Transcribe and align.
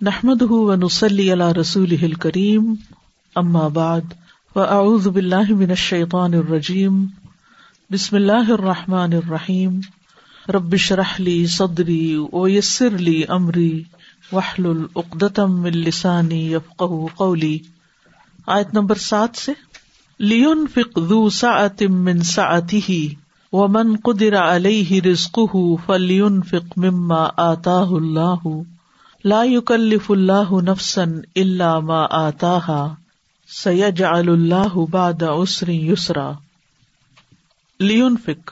نحمد 0.00 0.42
ونسلی 0.42 1.32
علی 1.32 1.44
رسول 1.56 2.12
کریم 2.12 2.72
اما 3.36 3.66
بعد 3.68 4.12
فاعوذ 4.54 5.06
باللہ 5.08 5.52
من 5.52 5.70
الشیطان 5.70 6.34
الرجیم 6.34 6.96
بسم 7.90 8.16
اللہ 8.16 8.50
الرحمٰن 8.50 9.12
الرحیم 9.12 9.78
ربش 10.48 10.90
رحلی 10.92 11.36
صدری 11.46 12.16
ویسر 12.32 12.98
لی 12.98 13.22
امری 13.28 13.82
وحل 14.32 14.66
العقدم 14.66 15.64
السانی 15.64 16.42
یفق 16.52 16.82
قولی 17.16 17.56
آیت 18.46 18.74
نمبر 18.74 19.04
سات 19.04 19.36
سے 19.36 19.52
لیون 20.20 20.66
فک 20.74 21.00
ذو 21.08 21.22
سعت 21.30 21.82
من 22.02 22.22
سعته، 22.34 23.00
ومن 23.52 23.96
قدر 24.04 24.40
علیہ 24.42 25.00
رزقه 25.04 25.66
فلیون 25.86 26.42
فک 26.42 26.78
مما 26.78 27.26
آتاہ 27.44 27.98
اللہ 28.02 28.48
لا 29.24 29.44
يكلف 29.44 30.10
اللہ 30.10 30.52
نفسن 30.52 31.20
اللہ 31.36 31.78
ما 31.78 32.06
آتا 32.10 32.94
سید 33.64 34.00
اللہ 34.00 34.78
بعد 34.90 35.22
عسر 35.22 35.68
یسرا۔ 35.68 36.32
لیون 37.80 38.16
فک 38.24 38.50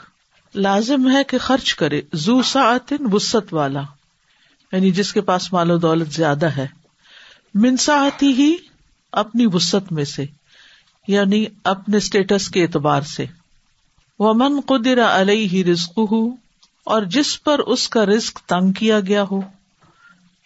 لازم 0.54 1.10
ہے 1.10 1.24
کہ 1.24 1.38
خرچ 1.38 1.74
کرے 1.74 2.00
زو 2.12 2.42
ساعتن 2.42 2.96
وسط 3.12 3.54
والا۔ 3.54 3.82
یعنی 4.72 4.90
جس 4.90 5.12
کے 5.12 5.20
پاس 5.20 5.52
مال 5.52 5.70
و 5.70 5.78
دولت 5.78 6.08
زیادہ 6.08 6.46
ہے۔ 6.46 6.66
منسا 7.54 7.94
آتی 7.94 8.26
ہی 8.26 8.56
اپنی 9.12 9.46
وسط 9.52 9.92
میں 9.92 10.04
سے 10.04 10.24
یعنی 11.08 11.46
اپنے 11.64 11.96
اسٹیٹس 11.96 12.48
کے 12.48 12.62
اعتبار 12.62 13.00
سے۔ 13.00 13.26
وہ 14.18 14.34
من 14.34 14.60
قدر 14.66 15.04
علیہ 15.04 15.48
ہی 15.48 15.64
رزق 15.64 15.98
ہو 15.98 16.30
اور 16.84 17.02
جس 17.02 17.44
پر 17.44 17.58
اس 17.58 17.88
کا 17.88 18.06
رزق 18.06 18.40
تنگ 18.40 18.72
کیا 18.72 19.00
گیا 19.00 19.24
ہو۔ 19.30 19.40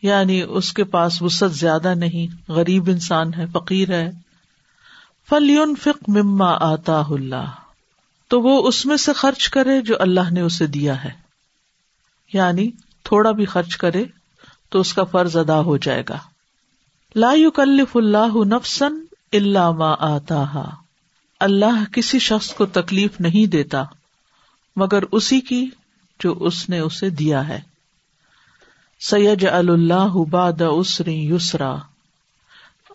یعنی 0.02 0.42
اس 0.42 0.73
کے 0.73 0.84
پاس 0.84 1.23
وسط 1.23 1.55
زیادہ 1.55 1.95
نہیں، 1.95 2.50
غریب 2.52 2.91
انسان 2.91 3.34
ہے، 3.34 3.46
فقیر 3.52 3.91
ہے۔ 3.91 4.10
فلیون 5.28 5.75
فک 5.83 6.08
مما 6.08 6.53
آتا 6.61 7.03
اللہ 7.11 7.50
تو 8.28 8.41
وہ 8.41 8.69
اس 8.69 8.86
میں 8.86 8.97
سے 8.97 9.12
خرچ 9.12 9.48
کرے 9.48 9.80
جو 9.80 9.94
اللہ 9.98 10.30
نے 10.30 10.41
اسے 10.41 10.66
دیا 10.66 11.05
ہے۔ 11.05 11.11
یعنی 12.33 12.70
تھوڑا 13.03 13.30
بھی 13.30 13.44
خرچ 13.44 13.77
کرے 13.77 14.05
تو 14.69 14.80
اس 14.80 14.94
کا 14.94 15.05
فرض 15.05 15.36
ادا 15.36 15.61
ہو 15.61 15.77
جائے 15.77 16.03
گا۔ 16.08 16.19
لا 17.14 17.34
کلف 17.55 17.97
اللہ 17.97 18.44
نفسن 18.44 18.94
اللہ 19.33 19.70
ما 19.70 19.94
آتا 19.98 20.64
اللہ 21.41 21.92
کسی 21.92 22.19
شخص 22.19 22.55
کو 22.55 22.66
تکلیف 22.66 23.20
نہیں 23.20 23.47
دیتا، 23.47 23.84
مگر 24.77 25.03
اسی 25.12 25.41
کی 25.41 25.70
جو 26.20 26.34
اس 26.41 26.69
نے 26.69 26.78
اسے 26.78 27.10
دیا 27.10 27.48
ہے۔ 27.48 27.60
سید 29.00 29.44
اللہ 29.52 30.16
باد 30.30 30.62
اسری 30.70 31.28
یسرا 31.30 31.77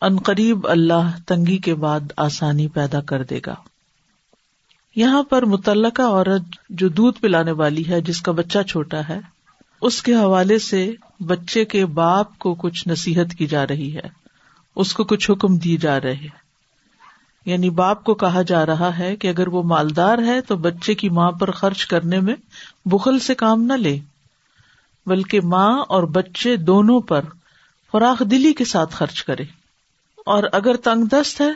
ان 0.02 0.18
قریب 0.18 0.68
اللہ 0.68 1.12
تنگی 1.28 1.58
کے 1.58 1.76
بعد 1.76 2.00
آسانی 2.18 2.68
پیدا 2.68 3.02
کر 3.02 3.24
دے 3.24 3.40
گا۔ 3.46 3.56
یہاں 4.96 5.24
پر 5.24 5.46
متعلقہ 5.46 6.02
عورت 6.02 6.42
جو 6.70 6.90
دودھ 6.90 7.20
پلانے 7.20 7.52
والی 7.52 7.88
ہے، 7.90 8.02
جس 8.02 8.22
کا 8.22 8.32
بچہ 8.32 8.60
چھوٹا 8.70 9.02
ہے، 9.10 9.20
اس 9.82 10.02
کے 10.04 10.16
حوالے 10.16 10.60
سے 10.60 10.94
بچے 11.20 11.66
کے 11.66 11.86
باپ 11.86 12.40
کو 12.40 12.56
کچھ 12.56 12.88
نصیحت 12.88 13.36
کی 13.36 13.48
جا 13.48 13.68
رہی 13.68 13.96
ہے۔ 13.96 14.10
اس 14.76 14.94
کو 14.94 15.04
کچھ 15.04 15.32
حکم 15.32 15.58
دی 15.58 15.78
جا 15.78 16.02
رہے 16.02 16.14
ہیں۔ 16.14 16.42
یعنی 17.46 17.70
باپ 17.70 18.04
کو 18.04 18.14
کہا 18.14 18.42
جا 18.42 18.66
رہا 18.66 18.98
ہے 18.98 19.16
کہ 19.16 19.28
اگر 19.28 19.48
وہ 19.48 19.64
مالدار 19.64 20.18
ہے 20.18 20.42
تو 20.42 20.58
بچے 20.58 20.94
کی 20.94 21.10
ماں 21.10 21.32
پر 21.32 21.52
خرچ 21.52 21.86
کرنے 21.86 22.20
میں 22.20 22.36
بخل 22.86 23.20
سے 23.20 23.36
کام 23.36 23.64
نہ 23.64 23.74
لے۔ 23.74 24.00
بلکہ 25.06 25.42
ماں 25.42 25.80
اور 25.88 26.04
بچے 26.04 26.56
دونوں 26.56 27.02
پر 27.02 27.22
فراخ 27.92 28.24
دلی 28.32 28.54
کے 28.54 28.66
ساتھ 28.66 28.96
خرچ 28.96 29.24
کرے۔ 29.24 29.44
اور 30.26 30.44
اگر 30.52 30.76
تنگ 30.76 31.06
دست 31.06 31.42
ہے، 31.42 31.52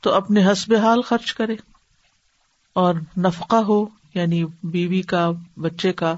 تو 0.00 0.14
اپنے 0.14 0.46
حسب 0.46 0.74
حال 0.74 1.02
خرچ 1.02 1.32
کرے۔ 1.32 1.56
اور 2.72 2.94
نفقہ 3.16 3.56
ہو 3.56 3.86
یعنی 4.14 4.44
بیوی 4.62 5.02
کا، 5.02 5.30
بچے 5.56 5.92
کا، 5.92 6.14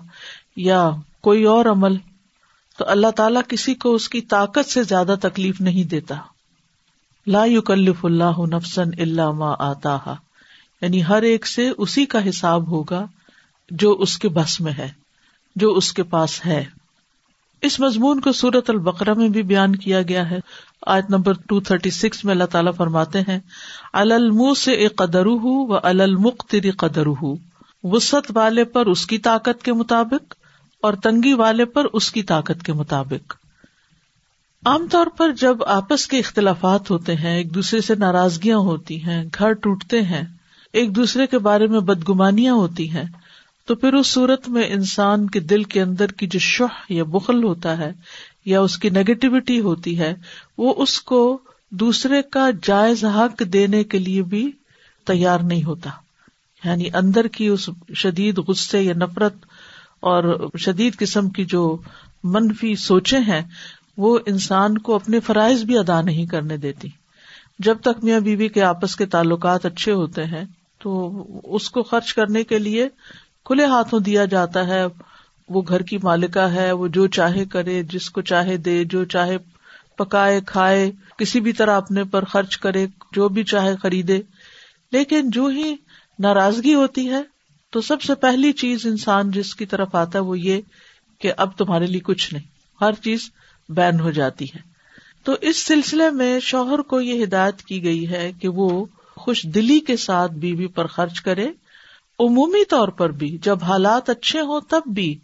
یا 0.57 0.91
کوئی 1.21 1.45
اور 1.45 1.65
عمل، 1.65 1.97
تو 2.79 2.89
اللہ 2.89 3.11
تعالی 3.11 3.39
کسی 3.49 3.75
کو 3.75 3.95
اس 3.95 4.09
کی 4.09 4.21
طاقت 4.21 4.71
سے 4.71 4.83
زیادہ 4.83 5.15
تکلیف 5.23 5.61
نہیں 5.61 5.85
دیتا۔ 5.85 6.15
لا 7.27 7.45
یکلف 7.45 8.05
اللہ 8.05 8.41
نفسن 8.55 8.89
اللہ 8.99 9.31
ما 9.31 9.55
آتا 9.59 9.99
یعنی 10.81 11.05
ہر 11.05 11.23
ایک 11.23 11.47
سے 11.47 11.71
اسی 11.79 12.07
کا 12.07 12.29
حساب 12.29 12.71
ہوگا 12.71 13.07
جو 13.71 13.93
اس 13.93 14.19
کے 14.19 14.29
بس 14.29 14.61
میں 14.61 14.73
ہے۔ 14.73 15.08
جو 15.57 15.73
اس 15.73 15.93
کے 15.93 16.03
پاس 16.03 16.47
ہے۔ 16.47 16.65
اس 17.63 17.81
مضمون 17.81 18.21
کو 18.21 18.33
سورت 18.33 18.71
البقرہ 18.71 19.15
میں 19.15 19.29
بھی 19.29 19.43
بیان 19.43 19.77
کیا 19.77 20.03
گیا 20.03 20.31
ہے۔ 20.31 20.39
آج 20.87 21.05
نمبر 21.09 21.33
ٹو 21.33 21.61
تھرٹی 21.61 21.91
سکس 21.91 22.25
میں 22.25 22.35
اللہ 22.35 22.45
تعالیٰ 22.45 22.73
فرماتے 22.77 23.21
ہیں 23.21 23.39
المہ 23.93 24.55
سے 24.55 24.73
ایک 24.73 24.97
قدر 24.97 25.27
و 25.27 25.79
المختری 25.83 26.71
قدر 26.71 27.07
وسط 27.85 28.33
والے 28.35 28.65
پر 28.65 28.87
اس 28.87 29.07
کی 29.07 29.19
طاقت 29.19 29.63
کے 29.63 29.73
مطابق 29.73 30.35
اور 30.83 30.95
تنگی 30.95 31.33
والے 31.33 31.65
پر 31.65 31.85
اس 31.93 32.11
کی 32.11 32.23
طاقت 32.23 32.63
کے 32.63 32.73
مطابق۔ 32.73 33.37
عام 34.67 34.87
طور 34.91 35.07
پر 35.07 35.33
جب 35.33 35.65
آپس 35.65 36.07
کے 36.07 36.19
اختلافات 36.19 36.91
ہوتے 36.91 37.15
ہیں، 37.15 37.37
ایک 37.37 37.55
دوسرے 37.55 37.81
سے 37.81 37.95
ناراضگیاں 37.95 38.59
ہوتی 38.59 39.05
ہیں، 39.05 39.25
گھر 39.39 39.53
ٹوٹتے 39.53 40.03
ہیں، 40.03 40.23
ایک 40.73 40.97
دوسرے 40.97 41.27
کے 41.27 41.39
بارے 41.39 41.67
میں 41.67 41.81
بدگمانیاں 41.81 42.55
ہوتی 42.55 42.91
ہیں 42.91 43.05
تو 43.69 43.75
پھر 43.75 43.95
اس 43.95 44.07
صورت 44.07 44.49
میں 44.49 44.65
انسان 44.69 45.27
کے 45.27 45.41
دل 45.41 45.63
کے 45.63 45.83
اندر 45.83 46.13
کی 46.13 46.27
جو 46.27 46.39
شہ 46.39 46.93
یا 46.93 47.05
بخل 47.05 47.45
ہوتا 47.45 47.79
ہے 47.79 47.93
یا 48.45 48.61
اس 48.61 48.79
کی 48.79 48.91
نیگیٹیوٹی 48.91 49.61
ہوتی 49.61 49.99
ہے، 49.99 50.15
وہ 50.59 50.75
اس 50.77 51.01
کو 51.01 51.39
دوسرے 51.71 52.23
کا 52.23 52.49
جائز 52.63 53.05
حق 53.05 53.43
دینے 53.53 53.85
کے 53.85 53.99
لیے 53.99 54.23
بھی 54.23 54.53
تیار 55.07 55.41
نہیں 55.41 55.65
ہوتا۔ 55.65 55.91
یعنی 56.65 56.85
اندر 56.95 57.27
کی 57.27 57.47
اس 57.47 57.71
شدید 57.95 58.39
غصے 58.39 58.83
یا 58.83 58.95
نفرت 58.95 59.35
اور 60.01 60.49
شدید 60.59 60.97
قسم 60.97 61.29
کی 61.29 61.45
جو 61.45 61.77
منفی 62.25 62.75
سوچے 62.75 63.19
ہیں، 63.19 63.43
وہ 63.97 64.19
انسان 64.27 64.79
کو 64.79 64.95
اپنے 64.95 65.21
فرائض 65.21 65.65
بھی 65.65 65.79
ادا 65.79 66.01
نہیں 66.01 66.27
کرنے 66.27 66.57
دیتی۔ 66.57 66.89
جب 67.59 67.79
تک 67.81 68.05
میاں 68.05 68.21
بیوی 68.21 68.49
کے 68.49 68.63
آپس 68.63 68.97
کے 68.97 69.07
تعلقات 69.07 69.67
اچھے 69.67 69.93
ہوتے 69.93 70.25
ہیں، 70.25 70.45
تو 70.79 71.25
اس 71.45 71.71
کو 71.71 71.83
خرچ 71.83 72.15
کرنے 72.15 72.45
کے 72.45 72.59
لیے 72.59 72.89
کھلے 73.49 73.65
ہاتھوں 73.65 74.01
دیا 74.01 74.25
جاتا 74.25 74.67
ہے۔ 74.67 74.85
وہ 75.49 75.63
گھر 75.69 75.83
کی 75.83 75.99
مالکا 76.03 76.53
ہے، 76.53 76.73
وہ 76.73 76.89
جو 76.89 77.07
چاہے 77.07 77.45
کرے، 77.45 77.83
جس 77.83 78.11
کو 78.11 78.21
چاہے 78.21 78.57
دے، 78.57 78.85
جو 78.85 79.05
چاہے 79.05 79.39
پکائے، 79.99 80.41
کھائے، 80.47 80.93
کسی 81.19 81.41
بھی 81.41 81.53
طرح 81.53 81.77
اپنے 81.77 82.05
پر 82.05 82.25
خرچ 82.25 82.59
کرے، 82.59 82.87
جو 83.13 83.29
بھی 83.29 83.45
چاہے 83.45 83.77
خریدے۔ 83.83 84.21
لیکن 84.93 85.31
جو 85.31 85.47
ہی 85.47 85.75
ناراضگی 86.19 86.75
ہوتی 86.75 87.09
ہے، 87.09 87.23
تو 87.71 87.81
سب 87.81 88.03
سے 88.03 88.15
پہلی 88.15 88.53
چیز 88.53 88.87
انسان 88.87 89.31
جس 89.31 89.55
کی 89.55 89.67
طرف 89.67 89.95
آتا 89.95 90.19
ہے 90.19 90.25
وہ 90.25 90.39
یہ 90.39 90.61
کہ 91.21 91.33
اب 91.37 91.59
تمہارے 91.59 91.87
لیے 91.87 92.01
کچھ 92.01 92.35
نہیں۔ 92.35 92.45
ہر 92.81 92.93
چیز 92.93 93.31
بین 93.69 94.01
ہو 94.01 94.11
جاتی 94.11 94.45
ہے۔ 94.45 94.59
تو 95.25 95.35
اس 95.41 95.67
سلسلے 95.67 96.11
میں 96.11 96.41
شوہر 96.41 96.79
کو 96.79 97.01
یہ 97.01 97.25
ہدایت 97.25 97.63
کی 97.63 97.85
گئی 97.85 98.09
ہے 98.09 98.33
کہ 98.41 98.49
وہ 98.49 98.85
خوش 99.17 99.43
دلی 99.43 99.81
کے 99.81 99.97
ساتھ 99.97 100.33
بیوی 100.33 100.67
پر 100.67 100.87
خرچ 100.87 101.21
کرے۔ 101.21 101.49
عمومی 102.21 102.65
طور 102.65 102.89
پر 102.89 103.11
بھی، 103.11 103.39
جب 103.43 103.59
حالات 103.63 104.11
اچھے 104.11 104.41
ہوں 104.41 104.61
تب 104.61 104.83
بھی 104.87 105.19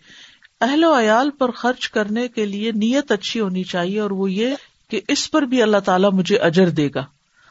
اہل 0.60 0.84
و 0.84 1.00
عیال 1.00 1.30
پر 1.30 1.50
خرچ 1.50 1.90
کرنے 1.90 2.28
کے 2.28 2.46
لیے 2.46 2.72
نیت 2.72 3.12
اچھی 3.12 3.40
ہونی 3.40 3.62
چاہیے 3.62 4.00
اور 4.00 4.10
وہ 4.10 4.32
یہ 4.32 4.54
کہ 4.90 5.00
اس 5.08 5.30
پر 5.30 5.42
بھی 5.42 5.62
اللہ 5.62 5.76
تعالیٰ 5.76 6.12
مجھے 6.12 6.36
اجر 6.36 6.68
دے 6.68 6.88
گا۔ 6.94 7.06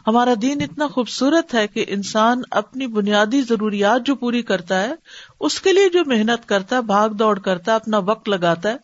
ہمارا 0.08 0.34
دین 0.42 0.62
اتنا 0.62 0.88
خوبصورت 0.88 1.54
ہے 1.54 1.68
کہ 1.68 1.86
انسان 1.88 2.42
اپنی 2.52 2.88
بنیادی 2.88 3.42
ضروریات 3.42 4.06
جو 4.06 4.16
پوری 4.16 4.42
کرتا 4.42 4.82
ہے، 4.82 4.94
اس 5.40 5.62
کے 5.62 5.74
لیے 5.74 5.90
جو 5.90 6.00
محنت 6.06 6.50
کرتا 6.50 6.76
ہے، 6.76 6.82
بھاگ 6.82 7.10
دوڑ 7.10 7.40
کرتا 7.40 7.72
ہے، 7.72 7.76
اپنا 7.76 7.98
وقت 7.98 8.30
لگاتا 8.30 8.70
ہے، 8.70 8.78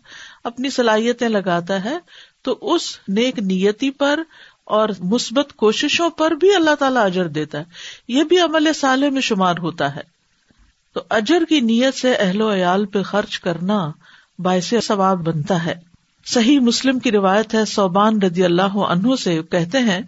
اپنی 0.43 0.69
صلاحیتیں 0.69 1.29
لگاتا 1.29 1.83
ہے، 1.83 1.97
تو 2.41 2.57
اس 2.61 2.81
نیک 3.07 3.39
نیتی 3.39 3.91
پر 3.91 4.19
اور 4.63 4.89
مثبت 4.99 5.53
کوششوں 5.55 6.09
پر 6.09 6.31
بھی 6.31 6.55
اللہ 6.55 6.75
تعالیٰ 6.75 7.05
اجر 7.05 7.27
دیتا 7.27 7.59
ہے۔ 7.59 7.63
یہ 8.07 8.23
بھی 8.23 8.39
عمل 8.39 8.73
سالے 8.73 9.09
میں 9.09 9.21
شمار 9.21 9.57
ہوتا 9.57 9.95
ہے۔ 9.95 10.18
تو 10.93 11.01
اجر 11.09 11.43
کی 11.49 11.59
نیت 11.59 11.95
سے 11.95 12.13
اہل 12.13 12.41
و 12.41 12.53
عیال 12.53 12.85
پہ 12.85 13.03
خرچ 13.03 13.39
کرنا 13.39 13.91
باعث 14.39 14.73
ثواب 14.83 15.17
بنتا 15.17 15.65
ہے۔ 15.65 15.75
صحیح 16.25 16.59
مسلم 16.59 16.99
کی 16.99 17.11
روایت 17.11 17.53
ہے، 17.53 17.65
صوبان 17.65 18.21
رضی 18.21 18.43
اللہ 18.43 18.77
عنہ 18.77 19.15
سے 19.15 19.41
کہتے 19.51 19.79
ہیں 19.79 20.01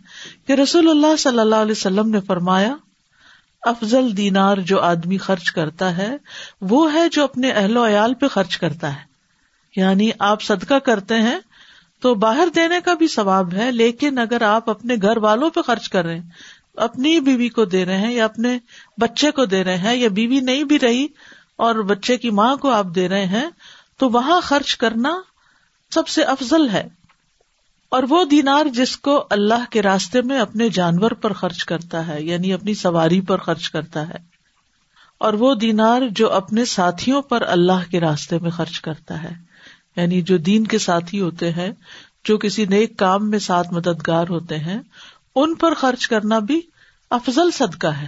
کہ 0.48 0.54
رسول 0.54 0.90
اللہ 0.90 1.16
صلی 1.16 1.40
اللہ 1.40 1.56
علیہ 1.56 1.72
وسلم 1.72 2.10
نے 2.10 2.20
فرمایا، 2.20 2.76
افضل 3.62 4.18
دینار 4.18 4.58
جو 4.58 4.82
آدمی 4.82 5.18
خرچ 5.18 5.52
کرتا 5.52 5.98
ہے، 5.98 6.18
وہ 6.62 6.94
ہے 6.94 7.10
جو 7.10 7.24
اپنے 7.24 7.52
اہل 7.52 7.78
و 7.78 7.88
عیال 7.88 8.14
پہ 8.14 8.28
خرچ 8.28 8.58
کرتا 8.58 8.96
ہے۔ 8.96 9.12
یعنی 9.76 10.12
آپ 10.20 10.42
صدقہ 10.42 10.74
کرتے 10.74 11.16
ہیں 11.16 11.40
تو 12.00 12.16
باہر 12.16 12.48
دینے 12.56 12.76
کا 12.86 12.94
بھی 12.94 13.08
ثواب 13.08 13.54
ہے، 13.54 13.72
لیکن 13.72 14.18
اگر 14.18 14.42
آپ 14.42 14.70
اپنے 14.70 14.96
گھر 15.02 15.18
والوں 15.18 15.50
پہ 15.50 15.62
خرچ 15.62 15.90
کر 15.90 16.06
رہے 16.06 16.16
ہیں 16.16 16.30
اپنی 16.78 17.20
بیوی 17.20 17.50
کو 17.50 17.66
دے 17.66 17.86
رہے 17.86 17.98
ہیں 17.98 18.14
یا 18.14 18.26
اپنے 18.26 18.58
بچے 18.98 19.32
کو 19.32 19.46
دے 19.46 19.64
رہے 19.64 19.78
ہیں 19.78 19.96
یا 19.96 20.10
بیوی 20.10 20.40
نہیں 20.40 20.64
بھی 20.64 20.80
رہی 20.80 21.06
اور 21.56 21.76
بچے 21.76 22.18
کی 22.18 22.30
ماں 22.30 22.56
کو 22.56 22.70
آپ 22.70 22.86
دے 22.96 23.08
رہے 23.10 23.26
ہیں، 23.26 23.46
تو 23.98 24.10
وہاں 24.10 24.40
خرچ 24.42 24.76
کرنا 24.78 25.14
سب 25.92 26.08
سے 26.08 26.24
افضل 26.24 26.70
ہے۔ 26.70 26.88
اور 27.92 28.04
وہ 28.10 28.24
دینار 28.24 28.66
جس 28.66 28.96
کو 28.98 29.28
اللہ 29.30 29.70
کے 29.70 29.82
راستے 29.82 30.22
میں 30.22 30.40
اپنے 30.40 30.70
جانور 30.70 31.12
پر 31.12 31.34
خرچ 31.34 31.66
کرتا 31.66 32.08
ہے 32.08 32.22
یعنی 32.22 32.54
اپنی 32.54 32.74
سواری 32.74 33.22
پر 33.22 33.38
خرچ 33.38 33.70
کرتا 33.70 34.08
ہے، 34.10 34.18
اور 35.18 35.34
وہ 35.34 35.54
دینار 35.56 36.02
جو 36.12 36.32
اپنے 36.32 36.66
ساتھیوں 36.66 37.22
پر 37.22 37.42
اللہ 37.48 37.90
کے 37.92 38.00
راستے 38.00 38.40
میں 38.40 38.52
خرچ 38.52 38.80
کرتا 38.82 39.24
ہے۔ 39.24 39.34
یعنی 39.96 40.22
جو 40.22 40.38
دین 40.38 40.68
کے 40.68 40.78
ساتھی 40.78 41.22
ہوتے 41.22 41.52
ہیں، 41.52 41.72
جو 42.26 42.38
کسی 42.38 42.66
نیک 42.66 42.98
کام 42.98 43.30
میں 43.30 43.40
ساتھ 43.40 43.74
مددگار 43.74 44.28
ہوتے 44.30 44.58
ہیں 44.60 44.80
ان 45.36 45.56
پر 45.56 45.74
خرچ 45.74 46.08
کرنا 46.08 46.40
بھی 46.40 46.62
افضل 47.10 47.52
صدقہ 47.52 47.88
ہے۔ 47.88 48.08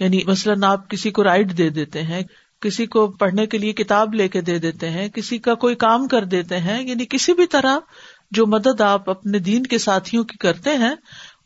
یعنی 0.00 0.20
مثلاً 0.26 0.64
آپ 0.64 0.90
کسی 0.90 1.10
کو 1.10 1.24
رائڈ 1.24 1.58
دے 1.58 1.68
دیتے 1.68 2.02
ہیں، 2.02 2.22
کسی 2.60 2.86
کو 2.86 3.06
پڑھنے 3.06 3.46
کے 3.46 3.58
لیے 3.58 3.72
کتاب 3.72 4.14
لے 4.14 4.28
کے 4.28 4.40
دے 4.40 4.58
دیتے 4.58 4.90
ہیں، 4.90 5.08
کسی 5.08 5.38
کا 5.38 5.54
کوئی 5.54 5.74
کام 5.74 6.08
کر 6.08 6.24
دیتے 6.24 6.58
ہیں 6.58 6.82
یعنی 6.88 7.06
کسی 7.06 7.32
بھی 7.32 7.46
طرح 7.46 7.78
جو 8.30 8.46
مدد 8.46 8.80
آپ 8.80 9.10
اپنے 9.10 9.38
دین 9.38 9.66
کے 9.66 9.78
ساتھیوں 9.78 10.24
کی 10.24 10.36
کرتے 10.36 10.70
ہیں، 10.70 10.94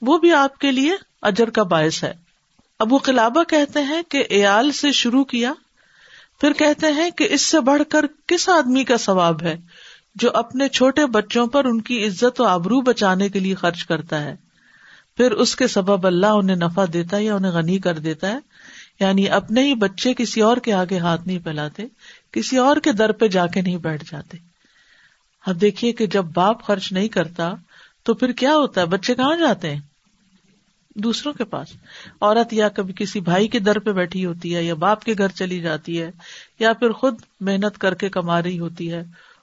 وہ 0.00 0.18
بھی 0.18 0.32
آپ 0.32 0.58
کے 0.58 0.70
لیے 0.70 0.92
اجر 1.22 1.50
کا 1.50 1.62
باعث 1.62 2.04
ہے۔ 2.04 2.14
ابو 2.78 2.96
قلابہ 2.96 3.42
کہتے 3.42 3.82
ہیں 3.82 4.02
کہ 4.08 4.24
ایال 4.28 4.72
سے 4.72 4.92
شروع 4.92 5.24
کیا، 5.24 5.52
پھر 6.40 6.52
کہتے 6.52 6.86
ہیں 6.86 7.10
کہ 7.10 7.26
اس 7.30 7.42
سے 7.42 7.60
بڑھ 7.60 7.82
کر 7.88 8.04
کس 8.26 8.48
آدمی 8.48 8.84
کا 8.84 8.96
ثواب 8.96 9.42
ہے 9.42 9.56
جو 10.14 10.30
اپنے 10.34 10.68
چھوٹے 10.68 11.06
بچوں 11.06 11.46
پر 11.46 11.64
ان 11.64 11.80
کی 11.80 12.06
عزت 12.06 12.40
و 12.40 12.44
آبرو 12.44 12.80
بچانے 12.80 13.28
کے 13.28 13.38
لیے 13.38 13.54
خرچ 13.54 13.84
کرتا 13.84 14.22
ہے۔ 14.24 14.45
پھر 15.16 15.30
اس 15.30 15.56
کے 15.56 15.66
سبب 15.66 16.06
اللہ 16.06 16.26
انہیں 16.26 16.56
نفع 16.56 16.84
دیتا 16.92 17.16
ہے 17.16 17.24
یا 17.24 17.34
انہیں 17.34 17.52
غنی 17.52 17.78
کر 17.78 17.98
دیتا 17.98 18.28
ہے؟ 18.28 18.38
یعنی 19.00 19.28
اپنے 19.28 19.62
ہی 19.62 19.74
بچے 19.74 20.14
کسی 20.14 20.40
اور 20.40 20.56
کے 20.56 20.72
آگے 20.72 20.98
ہاتھ 20.98 21.26
نہیں 21.26 21.38
پھیلاتے، 21.38 21.82
کسی 22.32 22.56
اور 22.56 22.76
کے 22.76 22.92
در 22.92 23.12
پہ 23.12 23.28
جا 23.28 23.46
کے 23.46 23.60
نہیں 23.60 23.76
بیٹھ 23.76 24.04
جاتے۔ 24.10 24.36
اب 25.46 25.60
دیکھیے 25.60 25.92
کہ 25.92 26.06
جب 26.06 26.24
باپ 26.34 26.62
خرچ 26.62 26.92
نہیں 26.92 27.08
کرتا 27.08 27.52
تو 28.02 28.14
پھر 28.14 28.32
کیا 28.32 28.56
ہوتا 28.56 28.80
ہے؟ 28.80 28.86
بچے 28.86 29.14
کہاں 29.14 29.36
جاتے 29.36 29.70
ہیں؟ 29.70 29.80
دوسروں 30.94 31.32
کے 31.32 31.44
پاس۔ 31.44 31.68
عورت 32.20 32.52
یا 32.52 32.68
کبھی 32.68 32.94
کسی 32.96 33.20
بھائی 33.20 33.48
کے 33.48 33.58
در 33.58 33.78
پہ 33.78 33.92
بیٹھی 33.92 34.26
ہوتی 34.26 34.56
ہے 34.56 34.64
یا 34.64 34.74
باپ 34.74 35.04
کے 35.04 35.14
گھر 35.18 35.28
چلی 35.28 35.60
جاتی 35.60 36.02
ہے 36.02 36.10
یا 36.58 36.72
پھر 36.72 36.92
خود 36.92 37.14
محنت 37.40 37.78
کر 37.78 37.94
کے 37.94 38.08
کما 38.08 38.42
رہی 38.42 38.58
ہوتی 38.58 38.92
ہے 38.92 39.02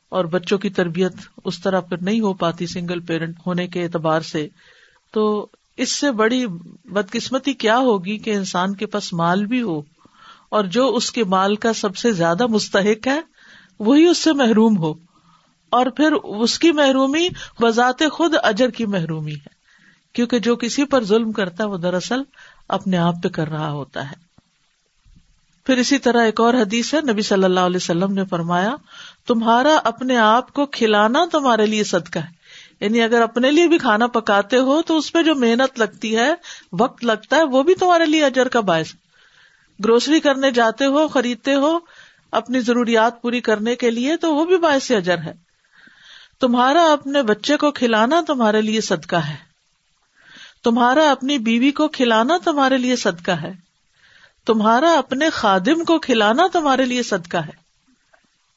اور 0.09 0.25
بچوں 0.25 0.57
کی 0.57 0.69
تربیت 0.69 1.13
اس 1.45 1.61
طرح 1.61 1.79
پھر 1.79 1.97
نہیں 2.01 2.19
ہو 2.19 2.33
پاتی، 2.33 2.67
سنگل 2.67 2.99
پیرنٹ 2.99 3.37
ہونے 3.45 3.67
کے 3.67 3.83
اعتبار 3.83 4.21
سے۔ 4.21 4.47
تو 5.11 5.47
اس 5.77 5.91
سے 5.91 6.11
بڑی 6.11 6.47
بدقسمتی 6.85 7.53
کیا 7.53 7.77
ہوگی 7.77 8.17
کہ 8.17 8.35
انسان 8.35 8.75
کے 8.75 8.85
پاس 8.85 9.13
مال 9.13 9.45
بھی 9.45 9.61
ہو 9.61 9.81
اور 10.49 10.63
جو 10.63 10.95
اس 10.95 11.11
کے 11.11 11.23
مال 11.23 11.55
کا 11.55 11.73
سب 11.73 11.97
سے 11.97 12.11
زیادہ 12.11 12.47
مستحق 12.47 13.07
ہے، 13.07 13.21
وہی 13.79 14.05
اس 14.05 14.17
سے 14.17 14.33
محروم 14.33 14.77
ہو۔ 14.77 14.93
اور 15.69 15.85
پھر 15.85 16.11
اس 16.11 16.59
کی 16.59 16.71
محرومی 16.71 17.29
بذات 17.61 18.03
خود 18.11 18.33
اجر 18.43 18.69
کی 18.69 18.85
محرومی 18.85 19.33
ہے، 19.33 19.49
کیونکہ 20.13 20.39
جو 20.39 20.55
کسی 20.55 20.85
پر 20.85 21.03
ظلم 21.03 21.31
کرتا 21.31 21.63
ہے، 21.63 21.69
وہ 21.69 21.77
دراصل 21.77 22.21
اپنے 22.67 22.97
آپ 22.97 23.15
پہ 23.23 23.27
کر 23.27 23.47
رہا 23.47 23.71
ہوتا 23.71 24.11
ہے۔ 24.11 24.15
پھر 25.65 25.77
اسی 25.77 25.97
طرح 25.97 26.25
ایک 26.25 26.41
اور 26.41 26.53
حدیث 26.53 26.93
ہے، 26.93 26.99
نبی 27.11 27.21
صلی 27.21 27.43
اللہ 27.43 27.59
علیہ 27.59 27.77
وسلم 27.77 28.13
نے 28.13 28.25
فرمایا، 28.25 28.75
تمہارا 29.27 29.79
اپنے 29.83 30.17
آپ 30.17 30.53
کو 30.53 30.65
کھلانا 30.65 31.25
تمہارے 31.31 31.65
لیے 31.65 31.83
صدقہ 31.83 32.19
ہے۔ 32.19 32.42
یعنی 32.83 33.01
اگر 33.01 33.21
اپنے 33.21 33.51
لیے 33.51 33.67
بھی 33.67 33.77
کھانا 33.77 34.07
پکاتے 34.07 34.57
ہو 34.57 34.81
تو 34.81 34.97
اس 34.97 35.13
پہ 35.13 35.23
جو 35.23 35.35
محنت 35.35 35.79
لگتی 35.79 36.17
ہے، 36.17 36.33
وقت 36.79 37.05
لگتا 37.05 37.35
ہے، 37.35 37.43
وہ 37.43 37.63
بھی 37.63 37.75
تمہارے 37.75 38.05
لیے 38.05 38.25
اجر 38.25 38.47
کا 38.47 38.59
باعث 38.59 38.93
گروسری 39.83 40.19
کرنے 40.19 40.51
جاتے 40.51 40.85
ہو، 40.85 41.07
خریدتے 41.07 41.55
ہو، 41.55 41.79
اپنی 42.31 42.59
ضروریات 42.59 43.21
پوری 43.21 43.41
کرنے 43.41 43.75
کے 43.75 43.91
لیے 43.91 44.17
تو 44.17 44.35
وہ 44.35 44.45
بھی 44.45 44.57
باعث 44.57 44.91
اجر 44.91 45.17
ہے۔ 45.17 45.33
تمہارا 46.41 46.91
اپنے 46.91 47.23
بچے 47.23 47.57
کو 47.57 47.71
کھلانا 47.71 48.21
تمہارے 48.27 48.61
لیے 48.61 48.81
صدقہ 48.81 49.15
ہے۔ 49.15 49.35
تمہارا 50.63 51.11
اپنی 51.11 51.37
بیوی 51.37 51.71
کو 51.71 51.87
کھلانا 51.87 52.37
تمہارے 52.43 52.77
لیے 52.77 52.95
صدقہ 52.95 53.31
ہے۔ 53.31 53.53
تمہارا 54.45 54.93
اپنے 54.93 55.29
خادم 55.29 55.83
کو 55.83 55.99
کھلانا 55.99 56.43
تمہارے 56.53 56.85
لیے 56.85 57.03
صدقہ 57.03 57.37
ہے۔ 57.37 57.63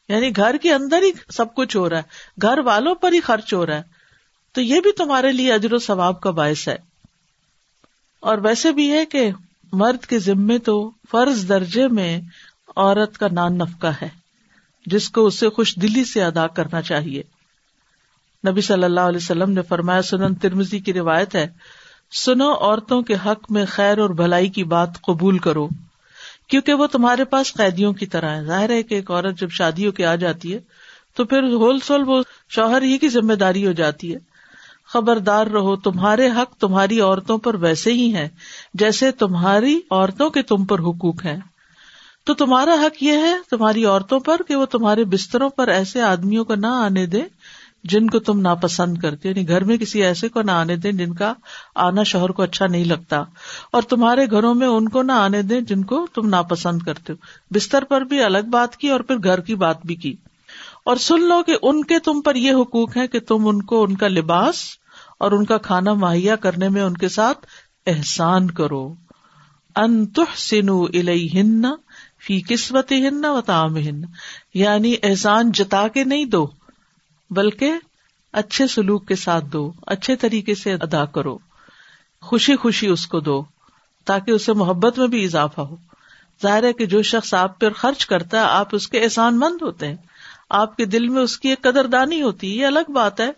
یعنی 0.08 0.36
گھر 0.36 0.56
کے 0.56 0.74
اندر 0.74 1.02
ہی 1.02 1.10
سب 1.32 1.54
کچھ 1.54 1.76
ہو 1.76 1.90
رہا 1.90 1.96
ہے۔ 1.96 2.02
گھر 2.42 2.58
والوں 2.58 2.94
پر 2.94 3.12
ہی 3.12 3.20
خرچ 3.20 3.54
ہو 3.54 3.66
رہا 3.66 3.76
ہے۔ 3.76 3.95
تو 4.56 4.62
یہ 4.62 4.80
بھی 4.80 4.92
تمہارے 4.92 5.32
لیے 5.32 5.52
اجر 5.52 5.72
و 5.72 5.78
ثواب 5.78 6.20
کا 6.20 6.30
باعث 6.30 6.68
ہے۔ 6.68 6.76
اور 8.20 8.38
ویسے 8.38 8.72
بھی 8.72 8.92
ہے 8.92 9.06
کہ 9.06 9.30
مرد 9.72 10.06
کے 10.06 10.18
ذمے 10.18 10.58
تو 10.58 10.90
فرض 11.10 11.48
درجے 11.48 11.88
میں 11.88 12.20
عورت 12.76 13.18
کا 13.18 13.26
نان 13.32 13.58
نفقہ 13.58 13.86
ہے، 14.02 14.08
جس 14.86 15.10
کو 15.10 15.26
اسے 15.26 15.48
خوش 15.48 15.76
دلی 15.76 16.04
سے 16.04 16.24
ادا 16.24 16.46
کرنا 16.46 16.82
چاہیے۔ 16.82 17.22
نبی 18.48 18.60
صلی 18.60 18.84
اللہ 18.84 19.00
علیہ 19.00 19.16
وسلم 19.16 19.50
نے 19.50 19.62
فرمایا، 19.62 20.02
سنن 20.02 20.34
ترمزی 20.34 20.78
کی 20.78 20.92
روایت 20.92 21.34
ہے، 21.34 21.46
سنو 22.10 22.54
عورتوں 22.54 23.02
کے 23.02 23.14
حق 23.14 23.50
میں 23.50 23.64
خیر 23.68 23.98
اور 23.98 24.10
بھلائی 24.10 24.48
کی 24.48 24.64
بات 24.64 25.00
قبول 25.00 25.38
کرو، 25.38 25.68
کیونکہ 26.48 26.74
وہ 26.74 26.86
تمہارے 26.86 27.24
پاس 27.24 27.52
قیدیوں 27.52 27.92
کی 27.92 28.06
طرح 28.06 28.36
ہے 28.36 28.44
ظاہر 28.44 28.70
ہے 28.70 28.82
کہ 28.82 28.94
ایک 28.94 29.10
عورت 29.10 29.40
جب 29.40 29.50
شادی 29.50 29.86
ہو 29.86 29.92
کے 29.92 30.06
آ 30.06 30.14
جاتی 30.14 30.54
ہے، 30.54 30.58
تو 31.14 31.24
پھر 31.24 31.42
ہول 31.42 31.80
سول 31.80 32.02
وہ 32.06 32.22
شوہر 32.48 32.82
ہی 32.82 32.98
کی 32.98 33.08
ذمہ 33.08 33.34
داری 33.34 33.66
ہو 33.66 33.72
جاتی 33.72 34.14
ہے۔ 34.14 34.18
خبردار 34.96 35.46
رہو، 35.46 35.76
تمہارے 35.76 36.28
حق 36.30 36.56
تمہاری 36.56 37.00
عورتوں 37.00 37.38
پر 37.38 37.54
ویسے 37.54 37.92
ہی 37.92 38.14
ہیں، 38.14 38.28
جیسے 38.74 39.10
تمہاری 39.18 39.80
عورتوں 39.90 40.30
کے 40.30 40.42
تم 40.42 40.64
پر 40.64 40.80
حقوق 40.80 41.24
ہیں۔ 41.24 41.40
تو 42.26 42.34
تمہارا 42.34 42.74
حق 42.74 43.02
یہ 43.02 43.18
ہے، 43.18 43.34
تمہاری 43.50 43.84
عورتوں 43.84 44.20
پر، 44.20 44.42
کہ 44.48 44.56
وہ 44.56 44.64
تمہارے 44.66 45.04
بستروں 45.04 45.48
پر 45.50 45.68
ایسے 45.68 46.00
آدمیوں 46.02 46.44
کو 46.44 46.54
نہ 46.54 46.66
آنے 46.66 47.06
دے 47.06 47.22
جن 47.84 48.06
کو 48.06 48.18
تم 48.18 48.40
ناپسند 48.40 48.98
کرتے 48.98 49.28
یعنی 49.28 49.48
گھر 49.48 49.64
میں 49.64 49.76
کسی 49.76 50.02
ایسے 50.02 50.28
کو 50.28 50.42
نہ 50.42 50.50
آنے 50.50 50.76
دیں 50.76 50.92
جن 50.92 51.12
کا 51.14 51.32
آنا 51.74 52.02
شوہر 52.02 52.30
کو 52.30 52.42
اچھا 52.42 52.66
نہیں 52.66 52.84
لگتا، 52.84 53.22
اور 53.72 53.82
تمہارے 53.82 54.24
گھروں 54.30 54.54
میں 54.54 54.66
ان 54.66 54.88
کو 54.88 55.02
نہ 55.02 55.12
آنے 55.12 55.42
دیں 55.42 55.60
جن 55.60 55.84
کو 55.84 56.06
تم 56.14 56.28
ناپسند 56.28 56.82
کرتے 56.82 57.12
ہو۔ 57.12 57.54
بستر 57.54 57.84
پر 57.84 58.00
بھی 58.00 58.22
الگ 58.22 58.48
بات 58.50 58.76
کی 58.76 58.88
اور 58.88 59.00
پھر 59.00 59.16
گھر 59.24 59.40
کی 59.40 59.54
بات 59.54 59.86
بھی 59.86 59.94
کی۔ 59.94 60.14
اور 60.84 60.96
سن 60.96 61.22
لو 61.22 61.42
کہ 61.42 61.56
ان 61.62 61.84
کے 61.84 61.98
تم 62.00 62.20
پر 62.20 62.34
یہ 62.34 62.52
حقوق 62.52 62.96
ہے 62.96 63.06
کہ 63.08 63.20
تم 63.20 63.46
ان 63.48 63.62
کو 63.62 63.82
ان 63.82 63.94
کا 63.96 64.08
لباس 64.08 64.64
اور 65.18 65.32
ان 65.32 65.44
کا 65.44 65.58
کھانا 65.58 65.92
مہیا 65.92 66.36
کرنے 66.36 66.68
میں 66.68 66.82
ان 66.82 66.96
کے 66.96 67.08
ساتھ 67.08 67.46
احسان 67.86 68.50
کرو۔ 68.50 68.94
ہن 71.34 71.64
فی 72.26 72.42
قسمت 72.42 72.92
ہن 72.92 73.24
و 73.24 73.40
تام 73.40 73.76
ہن 73.76 74.02
یعنی 74.54 74.94
احسان 75.02 75.52
جتا 75.52 75.88
کے 75.88 76.04
نہیں 76.04 76.24
دو، 76.24 76.48
بلکہ 77.30 77.72
اچھے 78.32 78.66
سلوک 78.66 79.08
کے 79.08 79.14
ساتھ 79.14 79.44
دو، 79.44 79.72
اچھے 79.86 80.16
طریقے 80.16 80.54
سے 80.54 80.72
ادا 80.72 81.04
کرو۔ 81.04 81.38
خوشی 82.22 82.56
خوشی 82.56 82.86
اس 82.86 83.06
کو 83.06 83.20
دو، 83.20 83.44
تاکہ 84.04 84.30
اسے 84.30 84.52
محبت 84.52 84.98
میں 84.98 85.06
بھی 85.06 85.24
اضافہ 85.24 85.60
ہو۔ 85.60 85.76
ظاہر 86.42 86.64
ہے 86.64 86.72
کہ 86.72 86.86
جو 86.86 87.02
شخص 87.02 87.34
آپ 87.34 87.60
پر 87.60 87.72
خرچ 87.72 88.06
کرتا 88.06 88.36
ہے، 88.36 88.42
آپ 88.42 88.68
اس 88.72 88.88
کے 88.88 89.00
احسان 89.00 89.38
مند 89.38 89.62
ہوتے 89.62 89.88
ہیں۔ 89.88 89.96
آپ 90.50 90.76
کے 90.76 90.84
دل 90.84 91.08
میں 91.08 91.22
اس 91.22 91.38
کی 91.38 91.48
ایک 91.48 91.62
قدر 91.62 91.86
دانی 91.86 92.22
ہوتی 92.22 92.50
ہے، 92.50 92.54
یہ 92.54 92.66
الگ 92.66 92.90
بات 92.90 93.20
ہے۔ 93.20 93.30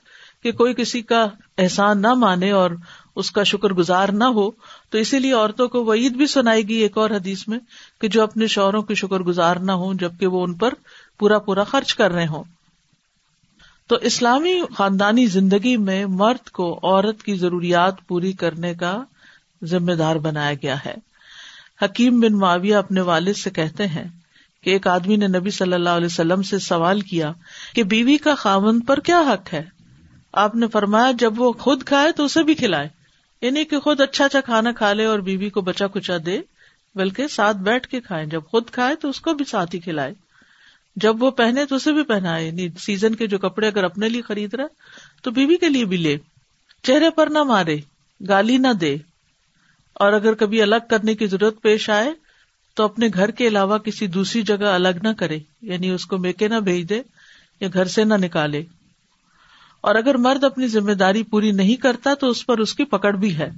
کہ 0.43 0.53
کوئی 0.53 0.75
کسی 0.75 1.03
کا 1.03 1.27
احسان 1.59 2.03
نہ 2.03 2.15
مانے 2.15 2.51
اور 2.51 2.71
اس 3.17 3.31
کا 3.31 3.43
شکر 3.43 3.73
گزار 3.73 4.09
نہ 4.09 4.25
ہو، 4.25 4.51
تو 4.91 4.99
اسی 4.99 5.19
لیے 5.19 5.33
عورتوں 5.33 5.69
کو 5.69 5.85
وہ 5.85 5.95
عید 5.95 6.13
بھی 6.13 6.27
سنائی 6.27 6.69
گئی 6.69 6.77
ایک 6.77 6.99
اور 6.99 7.11
حدیث 7.11 7.49
میں 7.49 7.59
کہ 8.01 8.09
جو 8.09 8.23
اپنے 8.23 8.47
شوہروں 8.47 8.83
کے 8.83 8.95
شکر 8.95 9.21
گزار 9.21 9.57
نہ 9.57 9.73
ہوں 9.73 9.95
جبکہ 9.95 10.27
وہ 10.27 10.45
ان 10.45 10.55
پر 10.55 10.75
پورا 11.19 11.39
پورا 11.39 11.65
خرچ 11.65 11.95
کر 11.95 12.13
رہے 12.13 12.27
ہوں۔ 12.27 12.45
تو 13.87 13.97
اسلامی 13.97 14.61
خاندانی 14.77 15.27
زندگی 15.27 15.77
میں 15.77 16.07
مرد 16.07 16.49
کو 16.49 16.81
عورت 16.83 17.23
کی 17.23 17.35
ضروریات 17.35 17.95
پوری 18.09 18.33
کرنے 18.33 18.75
کا 18.75 19.03
ذمہ 19.65 19.93
دار 19.93 20.17
بنایا 20.17 20.55
گیا 20.55 20.77
ہے۔ 20.87 20.95
حکیم 21.83 22.21
بن 22.21 22.39
معاویہ 22.39 22.77
اپنے 22.77 23.01
والد 23.01 23.37
سے 23.37 23.51
کہتے 23.51 23.87
ہیں 23.87 24.05
کہ 24.63 24.71
ایک 24.71 24.87
آدمی 24.87 25.17
نے 25.17 25.27
نبی 25.27 25.51
صلی 25.51 25.73
اللہ 25.73 25.89
علیہ 25.89 26.07
وسلم 26.07 26.43
سے 26.43 26.59
سوال 26.59 27.01
کیا 27.01 27.33
کہ 27.75 27.83
بیوی 27.83 28.17
کا 28.17 28.35
خاون 28.35 28.81
پر 28.81 29.01
کیا 29.01 29.21
حق 29.21 29.55
ہے؟ 29.55 29.78
آپ 30.33 30.55
نے 30.55 30.69
فرمایا 30.69 31.13
جب 31.19 31.41
وہ 31.41 31.53
خود 31.53 31.85
کھائے 31.85 32.13
تو 32.13 32.25
اسے 32.25 32.43
بھی 32.43 32.55
کھلائے۔ 32.55 32.89
یعنی 33.43 33.65
کہ 33.65 33.81
خود 33.81 34.01
اچھا 34.01 34.25
اچھا 34.25 34.41
کھانا 34.41 34.73
کھا 34.73 34.93
لے 34.93 35.05
اور 35.05 35.19
بیوی 35.19 35.51
کو 35.51 35.61
بچا 35.61 35.87
کچا 35.87 36.15
دے، 36.27 36.41
بلکہ 36.95 37.29
ساتھ 37.29 37.57
بیٹھ 37.57 37.89
کے 37.89 38.01
کھائے۔ 38.01 38.27
جب 38.27 38.41
خود 38.51 38.71
کھائے 38.71 38.95
تو 38.95 39.09
اس 39.09 39.21
کو 39.21 39.35
بھی 39.35 39.45
ساتھ 39.45 39.75
ہی 39.75 39.81
کھلائے۔ 39.81 40.15
جب 40.97 41.23
وہ 41.23 41.31
پہنے 41.31 41.65
تو 41.65 41.75
اسے 41.75 41.93
بھی 41.93 42.03
پہنا 42.03 42.39
یعنی 42.39 42.69
سیزن 42.79 43.15
کے 43.15 43.27
جو 43.27 43.39
کپڑے 43.39 43.67
اگر 43.67 43.85
اپنے 43.85 44.09
لیے 44.09 44.23
خرید 44.23 44.55
رہا 44.55 44.67
تو 45.23 45.31
بیوی 45.31 45.57
کے 45.57 45.69
لیے 45.69 45.85
بھی 45.85 45.97
لے۔ 45.97 46.19
چہرے 46.83 47.11
پر 47.11 47.27
نہ 47.27 47.43
مارے، 47.43 47.77
گالی 48.29 48.57
نہ 48.57 48.73
دے۔ 48.73 48.97
اور 49.95 50.13
اگر 50.13 50.35
کبھی 50.35 50.63
الگ 50.63 50.77
کرنے 50.91 51.15
کی 51.15 51.27
ضرورت 51.27 51.63
پیش 51.63 51.91
آئے 51.91 52.11
تو 52.75 52.85
اپنے 52.85 53.09
گھر 53.15 53.31
کے 53.31 53.49
علاوہ 53.49 53.79
کسی 53.79 54.07
دوسری 54.07 54.43
جگہ 54.43 54.65
الگ 54.65 54.99
نہ 55.03 55.09
کرے۔ 55.19 55.39
یعنی 55.63 55.91
اس 55.91 56.07
کو 56.07 56.19
میکے 56.19 56.49
نہ 56.49 56.55
بھیج 56.55 56.89
دے 56.89 57.03
یا 57.61 57.69
گھر 57.73 57.85
سے 57.85 58.05
نہ 58.05 58.15
نکالے۔ 58.15 58.63
اور 59.81 59.95
اگر 59.95 60.17
مرد 60.17 60.45
اپنی 60.45 60.67
ذمہ 60.67 60.93
داری 60.93 61.23
پوری 61.23 61.51
نہیں 61.51 61.77
کرتا 61.77 62.15
تو 62.15 62.29
اس 62.29 62.47
پر 62.47 62.59
اس 62.59 62.75
کی 62.75 62.85
پکڑ 62.85 63.17
بھی 63.17 63.39
ہے۔ 63.39 63.51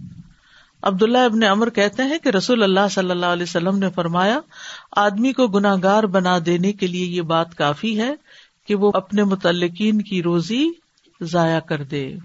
عبداللہ 0.82 1.18
ابن 1.18 1.42
امر 1.42 1.70
کہتے 1.70 2.02
ہیں 2.02 2.18
کہ 2.18 2.28
رسول 2.28 2.62
اللہ 2.62 2.88
صلی 2.90 3.10
اللہ 3.10 3.26
علیہ 3.26 3.42
وسلم 3.42 3.78
نے 3.78 3.90
فرمایا، 3.94 4.40
آدمی 4.96 5.32
کو 5.32 5.46
گناہ 5.46 5.76
گار 5.82 6.02
بنا 6.02 6.38
دینے 6.46 6.72
کے 6.72 6.86
لیے 6.86 7.06
یہ 7.06 7.22
بات 7.22 7.54
کافی 7.54 8.00
ہے 8.00 8.14
کہ 8.68 8.74
وہ 8.74 8.90
اپنے 8.94 9.24
متعلقین 9.24 10.02
کی 10.02 10.22
روزی 10.22 10.68
ضائع 11.20 11.60
کر 11.60 11.82
دے۔ 11.82 12.16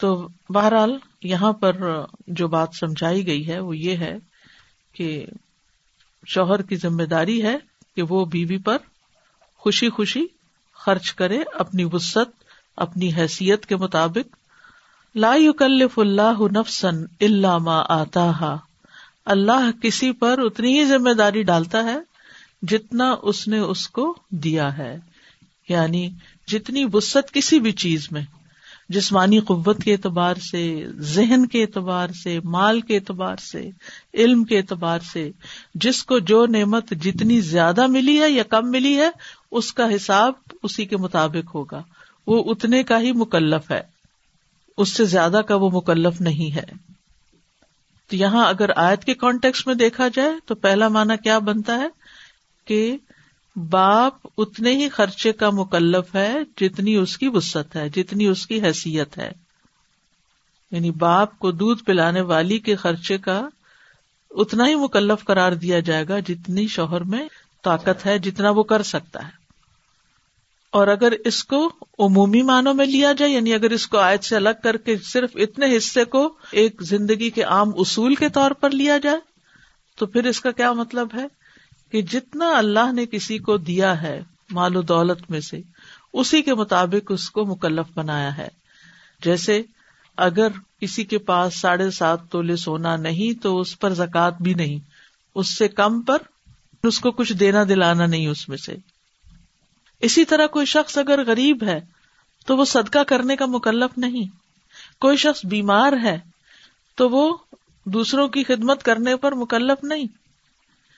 تو 0.00 0.28
بہرحال 0.48 0.96
یہاں 1.22 1.52
پر 1.52 1.72
جو 2.26 2.48
بات 2.48 2.68
سمجھائی 2.80 3.26
گئی 3.26 3.48
ہے 3.48 3.60
وہ 3.60 3.76
یہ 3.76 3.96
ہے 3.96 4.16
کہ 4.92 5.26
شوہر 6.26 6.62
کی 6.62 6.76
ذمہ 6.76 7.02
داری 7.02 7.42
ہے 7.42 7.56
کہ 7.96 8.02
وہ 8.02 8.24
بیوی 8.24 8.58
پر 8.58 8.76
خوشی 9.58 9.90
خوشی 9.90 10.26
خرچ 10.74 11.12
کرے، 11.12 11.38
اپنی 11.54 11.84
وسط 11.84 12.44
اپنی 12.80 13.14
حیثیت 13.14 13.66
کے 13.66 13.76
مطابق، 13.76 14.36
لا 15.14 15.34
یکلف 15.36 15.98
اللہ 15.98 16.40
نفسن 16.40 17.04
اللہ 17.20 17.58
ما 17.58 17.82
آتا 17.88 18.56
اللہ 19.24 19.82
کسی 19.82 20.12
پر 20.12 20.38
اتنی 20.38 20.78
ہی 20.78 20.84
ذمہ 20.84 21.10
داری 21.10 21.42
ڈالتا 21.42 21.84
ہے 21.84 21.98
جتنا 22.62 23.14
اس 23.22 23.48
نے 23.48 23.58
اس 23.58 23.88
کو 23.88 24.16
دیا 24.30 24.78
ہے۔ 24.78 24.98
یعنی 25.68 26.10
جتنی 26.46 26.84
وسط 26.92 27.32
کسی 27.32 27.60
بھی 27.60 27.72
چیز 27.72 28.08
میں، 28.10 28.22
جسمانی 28.88 29.40
قوت 29.40 29.82
کے 29.82 29.92
اعتبار 29.92 30.34
سے، 30.34 30.86
ذہن 30.96 31.46
کے 31.46 31.62
اعتبار 31.62 32.08
سے، 32.22 32.40
مال 32.44 32.80
کے 32.80 32.96
اعتبار 32.96 33.36
سے، 33.36 33.70
علم 34.14 34.44
کے 34.44 34.58
اعتبار 34.58 34.98
سے، 35.12 35.30
جس 35.74 36.04
کو 36.04 36.18
جو 36.18 36.46
نعمت 36.46 36.90
جتنی 36.90 37.40
زیادہ 37.40 37.86
ملی 37.86 38.20
ہے 38.20 38.30
یا 38.30 38.42
کم 38.42 38.70
ملی 38.70 38.96
ہے، 38.96 39.10
اس 39.50 39.72
کا 39.72 39.94
حساب 39.96 40.32
اسی 40.62 40.84
کے 40.84 40.96
مطابق 40.96 41.54
ہوگا۔ 41.54 41.82
وہ 42.30 42.44
اتنے 42.46 42.82
کا 42.82 43.00
ہی 43.00 43.12
مکلف 43.12 43.70
ہے۔ 43.70 43.82
اس 44.76 44.88
سے 44.88 45.04
زیادہ 45.04 45.40
کا 45.48 45.54
وہ 45.54 45.70
مکلف 45.72 46.20
نہیں 46.20 46.56
ہے۔ 46.56 46.64
تو 48.10 48.16
یہاں 48.16 48.48
اگر 48.48 48.70
آیت 48.76 49.04
کے 49.04 49.14
کانٹیکس 49.14 49.66
میں 49.66 49.74
دیکھا 49.74 50.08
جائے 50.08 50.30
تو 50.46 50.54
پہلا 50.54 50.88
مانا 50.88 51.16
کیا 51.16 51.38
بنتا 51.38 51.76
ہے؟ 51.76 51.88
کہ 52.64 52.96
باپ 53.56 54.12
اتنے 54.38 54.72
ہی 54.72 54.88
خرچے 54.88 55.32
کا 55.32 55.50
مکلف 55.50 56.14
ہے 56.14 56.34
جتنی 56.56 56.96
اس 56.96 57.18
کی 57.18 57.28
وسط 57.28 57.76
ہے، 57.76 57.88
جتنی 57.88 58.26
اس 58.26 58.46
کی 58.46 58.62
حیثیت 58.62 59.18
ہے۔ 59.18 59.32
یعنی 60.70 60.90
باپ 60.90 61.38
کو 61.38 61.50
دودھ 61.50 61.84
پلانے 61.84 62.20
والی 62.20 62.58
کے 62.58 62.76
خرچے 62.76 63.18
کا 63.18 63.48
اتنا 64.30 64.68
ہی 64.68 64.74
مکلف 64.74 65.24
قرار 65.24 65.52
دیا 65.52 65.80
جائے 65.80 66.08
گا 66.08 66.18
جتنی 66.18 66.66
شوہر 66.66 67.00
میں 67.00 67.28
طاقت 67.64 68.06
ہے، 68.06 68.18
جتنا 68.18 68.50
وہ 68.50 68.62
کر 68.62 68.82
سکتا 68.82 69.28
ہے۔ 69.28 69.39
اور 70.70 70.88
اگر 70.88 71.12
اس 71.24 71.44
کو 71.44 71.72
عمومی 71.98 72.42
معنوں 72.42 72.74
میں 72.74 72.86
لیا 72.86 73.12
جائے 73.12 73.32
یعنی 73.32 73.54
اگر 73.54 73.70
اس 73.70 73.86
کو 73.86 73.98
آیت 73.98 74.24
سے 74.24 74.36
الگ 74.36 74.48
کر 74.62 74.76
کے 74.76 74.96
صرف 74.98 75.30
اتنے 75.34 75.76
حصے 75.76 76.04
کو 76.04 76.34
ایک 76.50 76.82
زندگی 76.82 77.30
کے 77.30 77.42
عام 77.42 77.68
اصول 77.76 78.14
کے 78.14 78.28
طور 78.28 78.50
پر 78.50 78.70
لیا 78.70 78.98
جائے، 78.98 79.16
تو 79.96 80.06
پھر 80.06 80.24
اس 80.24 80.40
کا 80.40 80.50
کیا 80.50 80.72
مطلب 80.72 81.08
ہے؟ 81.14 81.26
کہ 81.90 82.02
جتنا 82.02 82.58
اللہ 82.58 82.92
نے 82.92 83.06
کسی 83.06 83.38
کو 83.38 83.56
دیا 83.56 84.02
ہے 84.02 84.22
مال 84.50 84.76
و 84.76 84.82
دولت 84.82 85.30
میں 85.30 85.40
سے، 85.40 85.60
اسی 86.12 86.42
کے 86.42 86.54
مطابق 86.54 87.12
اس 87.14 87.30
کو 87.30 87.44
مکلف 87.44 87.86
بنایا 87.94 88.36
ہے۔ 88.36 88.48
جیسے 89.24 89.62
اگر 90.16 90.48
کسی 90.80 91.04
کے 91.04 91.18
پاس 91.18 91.60
ساڑھے 91.60 91.90
سات 91.90 92.28
تولے 92.30 92.56
سونا 92.56 92.96
نہیں، 92.96 93.42
تو 93.42 93.60
اس 93.60 93.78
پر 93.78 93.94
زکات 93.94 94.34
بھی 94.40 94.54
نہیں۔ 94.54 94.78
اس 95.34 95.58
سے 95.58 95.68
کم 95.68 96.00
پر، 96.00 96.18
اس 96.84 97.00
کو 97.00 97.10
کچھ 97.10 97.32
دینا 97.32 97.64
دلانا 97.68 98.06
نہیں 98.06 98.26
اس 98.26 98.48
میں 98.48 98.56
سے۔ 98.56 98.76
اسی 100.00 100.24
طرح 100.24 100.46
کوئی 100.46 100.66
شخص 100.66 100.98
اگر 100.98 101.24
غریب 101.26 101.64
ہے 101.64 101.80
تو 102.46 102.56
وہ 102.56 102.64
صدقہ 102.64 102.98
کرنے 102.98 103.36
کا 103.36 103.46
مکلف 103.46 103.98
نہیں۔ 103.98 104.26
کوئی 105.00 105.16
شخص 105.16 105.46
بیمار 105.46 105.92
ہے 106.02 106.18
تو 106.94 107.08
وہ 107.08 107.36
دوسروں 107.84 108.28
کی 108.28 108.44
خدمت 108.44 108.82
کرنے 108.82 109.16
پر 109.16 109.34
مکلف 109.34 109.84
نہیں۔ 109.84 110.04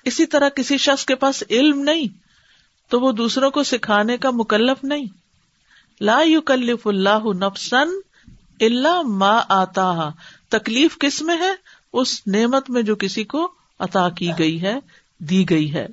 اسی 0.04 0.26
طرح 0.26 0.48
کسی 0.48 0.78
شخص 0.78 1.04
کے 1.04 1.14
پاس 1.14 1.44
علم 1.50 1.80
نہیں 1.80 2.08
تو 2.90 3.00
وہ 3.00 3.12
دوسروں 3.12 3.50
کو 3.50 3.62
سکھانے 3.62 4.16
کا 4.16 4.30
مکلف 4.30 4.84
نہیں۔ 4.84 5.06
لا 6.00 6.18
یکلف 6.24 6.86
اللہ 6.86 7.32
نفسن 7.40 7.88
اللہ 8.60 9.02
ما 9.02 9.40
آتا 9.48 10.10
تکلیف 10.48 10.98
کس 10.98 11.22
میں 11.22 11.36
ہے؟ 11.36 11.52
اس 11.92 12.26
نعمت 12.26 12.70
میں 12.70 12.82
جو 12.82 12.96
کسی 12.96 13.24
کو 13.24 13.52
عطا 13.78 14.08
کی 14.08 14.30
گئی 14.38 14.62
ہے، 14.62 14.74
دی 15.18 15.50
گئی 15.50 15.74
ہے۔ 15.74 15.86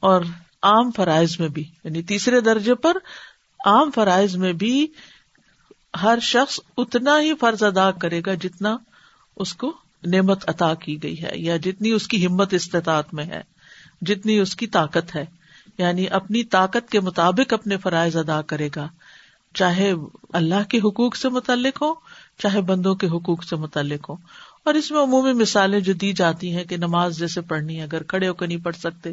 اور 0.00 0.22
عام 0.62 0.90
فرائض 0.90 1.40
میں 1.40 1.48
بھی 1.48 1.64
یعنی 1.84 2.02
تیسرے 2.02 2.40
درجے 2.40 2.74
پر 2.74 2.96
عام 3.66 3.90
فرائض 3.90 4.36
میں 4.36 4.52
بھی 4.52 4.86
ہر 6.02 6.18
شخص 6.22 6.60
اتنا 6.76 7.20
ہی 7.20 7.34
فرض 7.40 7.62
ادا 7.62 7.90
کرے 7.90 8.20
گا 8.26 8.34
جتنا 8.34 8.76
اس 9.36 9.54
کو 9.54 9.76
نعمت 10.06 10.48
عطا 10.48 10.74
کی 10.74 11.02
گئی 11.02 11.22
ہے، 11.22 11.30
یا 11.34 11.56
جتنی 11.56 11.90
اس 11.90 12.08
کی 12.08 12.26
ہمت 12.26 12.54
استطاعت 12.54 13.14
میں 13.14 13.24
ہے، 13.24 13.40
جتنی 14.00 14.38
اس 14.38 14.56
کی 14.56 14.66
طاقت 14.66 15.16
ہے۔ 15.16 15.24
یعنی 15.78 16.08
اپنی 16.08 16.44
طاقت 16.44 16.90
کے 16.90 17.00
مطابق 17.00 17.52
اپنے 17.52 17.76
فرائض 17.76 18.16
ادا 18.16 18.42
کرے 18.42 18.68
گا۔ 18.76 18.88
چاہے 19.54 19.92
اللہ 20.32 20.68
کے 20.68 20.78
حقوق 20.78 21.16
سے 21.16 21.28
متعلق 21.28 21.82
ہو، 21.82 21.94
چاہے 22.38 22.60
بندوں 22.60 22.94
کے 22.94 23.06
حقوق 23.06 23.44
سے 23.44 23.56
متعلق 23.56 24.10
ہو۔ 24.10 24.14
اور 24.64 24.74
اس 24.74 24.90
میں 24.90 25.02
عمومی 25.02 25.32
مثالیں 25.32 25.80
جو 25.80 25.92
دی 25.92 26.12
جاتی 26.12 26.56
ہیں 26.56 26.64
کہ 26.64 26.76
نماز 26.76 27.18
جیسے 27.18 27.40
پڑھنی 27.40 27.78
ہے، 27.78 27.82
اگر 27.82 28.02
کھڑے 28.02 28.28
ہو 28.28 28.34
کے 28.34 28.46
نہیں 28.46 28.64
پڑھ 28.64 28.76
سکتے 28.76 29.12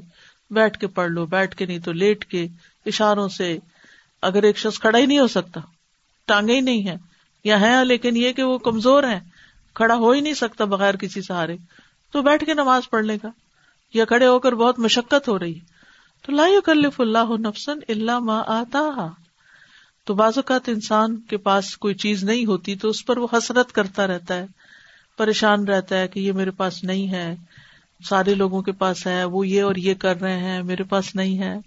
بیٹھ 0.52 0.78
کے 0.80 0.88
پڑھ 0.88 1.12
لو، 1.12 1.26
بیٹھ 1.26 1.56
کے 1.56 1.66
نہیں 1.66 1.80
تو 1.80 1.92
لیٹ 1.94 2.26
کے 2.26 2.46
اشاروں 2.86 3.28
سے 3.30 3.58
اگر 4.24 4.44
ایک 4.44 4.58
شخص 4.58 4.80
کھڑا 4.80 5.00
ہی 5.00 5.06
نہیں 5.06 5.20
ہو 5.20 5.28
سکتا، 5.28 5.60
ٹانگے 6.28 6.56
ہی 6.56 6.62
نہیں 6.62 6.88
ہے 6.88 6.96
یا 7.46 7.60
ہے 7.62 7.74
لیکن 7.86 8.18
یہ 8.18 8.32
کہ 8.32 8.44
وہ 8.44 8.58
کمزور 8.58 9.04
ہے 9.04 9.20
کھڑا 9.76 9.96
ہو 9.96 10.12
ہی 10.12 10.22
نہیں 10.22 10.34
سکتا 10.34 10.66
بغیر 10.66 10.96
کسی 10.96 11.22
سہارے، 11.22 11.56
تو 12.14 12.22
بیٹھ 12.22 12.46
کے 12.46 12.54
نماز 12.54 12.90
پڑھ 12.90 13.06
لے 13.06 13.18
گا 13.24 13.30
یا 13.94 14.06
کھڑے 14.06 14.28
ہو 14.28 14.40
کر 14.40 14.54
بہت 14.54 14.80
مشقت 14.80 15.28
ہو 15.30 15.38
رہی 15.40 15.60
تو 16.26 16.32
لا 16.32 16.48
کلف 16.66 17.00
اللہ 17.00 17.38
نفسن 17.40 17.80
اللہ 17.88 18.20
ما 18.20 18.42
آتا 18.48 18.80
تو 20.08 20.14
بعض 20.14 20.38
اوقات 20.38 20.70
انسان 20.70 21.20
کے 21.22 21.38
پاس 21.38 21.76
کوئی 21.78 21.94
چیز 21.96 22.24
نہیں 22.24 22.46
ہوتی 22.46 22.76
تو 22.76 22.90
اس 22.90 23.06
پر 23.06 23.18
وہ 23.18 23.28
حسرت 23.34 23.72
کرتا 23.72 24.08
رہتا 24.08 24.36
ہے، 24.36 24.46
پریشان 25.20 25.68
رہتا 25.68 26.00
ہے 26.00 26.08
کہ 26.08 26.20
یہ 26.20 26.32
میرے 26.32 26.52
پاس 26.52 26.84
نہیں 26.84 27.12
ہے 27.12 27.36
سارے 28.06 28.34
لوگوں 28.34 28.62
کے 28.62 28.72
پاس 28.72 29.08
ہے، 29.08 29.24
وہ 29.24 29.48
یہ 29.48 29.64
اور 29.64 29.76
یہ 29.76 29.94
کر 29.94 30.22
رہے 30.22 30.38
ہیں، 30.38 30.64
میرے 30.64 30.84
پاس 30.84 31.16
نہیں 31.16 31.40
ہے۔ 31.40 31.58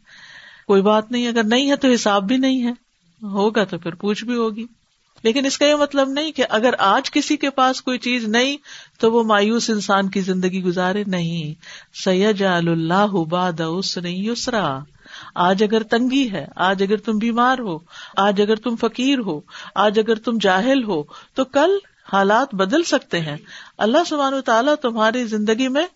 کوئی 0.67 0.83
بات 0.83 1.13
نہیں، 1.13 1.29
اگر 1.29 1.45
نہیں 1.45 1.71
ہے 1.71 1.77
تو 1.77 1.89
حساب 1.89 2.25
بھی 2.25 2.37
نہیں 2.37 2.63
ہے۔ 2.63 2.73
ہوگا 3.23 3.65
تو 3.65 3.79
پھر 3.79 3.95
پوچھ 3.95 4.25
بھی 4.25 4.35
ہوگی۔ 4.35 4.67
لیکن 5.23 5.47
اس 5.47 5.59
کا 5.59 5.67
یہ 5.67 5.75
مطلب 5.75 6.09
نہیں 6.09 6.33
کہ 6.33 6.45
اگر 6.51 6.75
آج 6.79 7.11
کسی 7.11 7.37
کے 7.37 7.51
پاس 7.51 7.83
کوئی 7.83 7.99
چیز 7.99 8.25
نہیں 8.25 8.57
تو 9.01 9.13
وہ 9.13 9.23
مایوس 9.23 9.71
انسان 9.71 10.09
کی 10.09 10.21
زندگی 10.21 10.63
گزارے 10.63 11.05
نہیں۔ 11.07 11.55
سید 12.05 12.43
اللہ 12.43 13.25
باد 13.29 13.61
نہیں 13.97 14.31
یسرا 14.31 14.79
آج 15.35 15.63
اگر 15.63 15.83
تنگی 15.83 16.31
ہے، 16.33 16.47
آج 16.57 16.83
اگر 16.83 16.97
تم 16.97 17.19
بیمار 17.19 17.59
ہو، 17.59 17.79
آج 18.17 18.41
اگر 18.41 18.57
تم 18.57 18.77
فقیر 18.77 19.19
ہو، 19.19 19.41
آج 19.75 19.99
اگر 19.99 20.15
تم 20.15 20.39
جاہل 20.41 20.85
ہو، 20.85 21.03
تو 21.35 21.45
کل 21.45 21.71
حالات 22.13 22.55
بدل 22.55 22.83
سکتے 22.83 23.21
ہیں۔ 23.21 23.37
اللہ 23.79 23.99
سبحان 24.07 24.41
تعالیٰ 24.45 24.75
تمہاری 24.75 25.25
زندگی 25.25 25.69
میں 25.69 25.87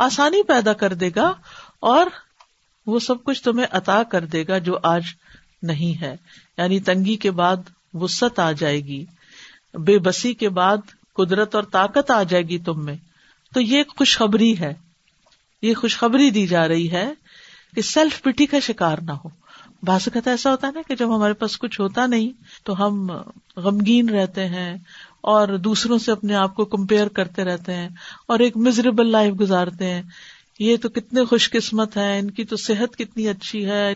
آسانی 0.00 0.42
پیدا 0.42 0.72
کر 0.72 0.94
دے 0.94 1.10
گا 1.16 1.34
اور 1.80 2.06
وہ 2.86 2.98
سب 2.98 3.24
کچھ 3.24 3.42
تمہیں 3.42 3.66
عطا 3.70 4.02
کر 4.02 4.24
دے 4.24 4.44
گا 4.48 4.58
جو 4.58 4.78
آج 4.82 5.02
نہیں 5.62 6.00
ہے۔ 6.00 6.16
یعنی 6.58 6.80
تنگی 6.80 7.16
کے 7.16 7.30
بعد 7.30 7.56
وسط 7.94 8.38
آ 8.38 8.52
جائے 8.52 8.80
گی۔ 8.80 9.04
بے 9.74 9.98
بسی 9.98 10.34
کے 10.34 10.48
بعد 10.48 10.76
قدرت 11.14 11.54
اور 11.54 11.62
طاقت 11.62 12.10
آ 12.10 12.22
جائے 12.22 12.42
گی 12.42 12.58
تم 12.58 12.84
میں۔ 12.84 12.96
تو 13.54 13.60
یہ 13.60 13.82
خوشخبری 13.96 14.58
ہے۔ 14.58 14.74
یہ 15.62 15.74
خوشخبری 15.74 16.30
دی 16.30 16.46
جا 16.46 16.68
رہی 16.68 16.90
ہے 16.90 17.12
کہ 17.74 17.82
سیلف 17.82 18.22
پٹی 18.22 18.46
کا 18.46 18.60
شکار 18.60 18.98
نہ 18.98 19.12
ہو۔ 19.12 19.28
باسکت 19.82 20.28
ایسا 20.28 20.50
ہوتا 20.50 20.66
ہے 20.66 20.72
نا 20.72 20.80
کہ 20.88 20.96
جب 20.96 21.16
ہمارے 21.16 21.32
پاس 21.32 21.58
کچھ 21.58 21.80
ہوتا 21.80 22.06
نہیں 22.06 22.30
تو 22.64 22.86
ہم 22.86 23.10
غمگین 23.56 24.08
رہتے 24.08 24.48
ہیں۔ 24.48 24.76
اور 25.20 25.48
دوسروں 25.48 25.98
سے 25.98 26.12
اپنے 26.12 26.34
آپ 26.34 26.54
کو 26.54 26.64
کمپیئر 26.64 27.08
کرتے 27.08 27.44
رہتے 27.44 27.74
ہیں 27.74 27.88
اور 28.28 28.38
ایک 28.38 28.56
مزریبل 28.56 29.06
لائف 29.06 29.34
گزارتے 29.40 29.84
ہیں۔ 29.84 30.02
یہ 30.58 30.76
تو 30.76 30.88
کتنے 30.88 31.24
خوش 31.24 31.50
قسمت 31.50 31.96
ہے 31.96 32.18
ان 32.18 32.30
کی 32.30 32.44
تو 32.44 32.56
صحت 32.56 32.96
کتنی 32.96 33.28
اچھی 33.28 33.66
ہے، 33.66 33.94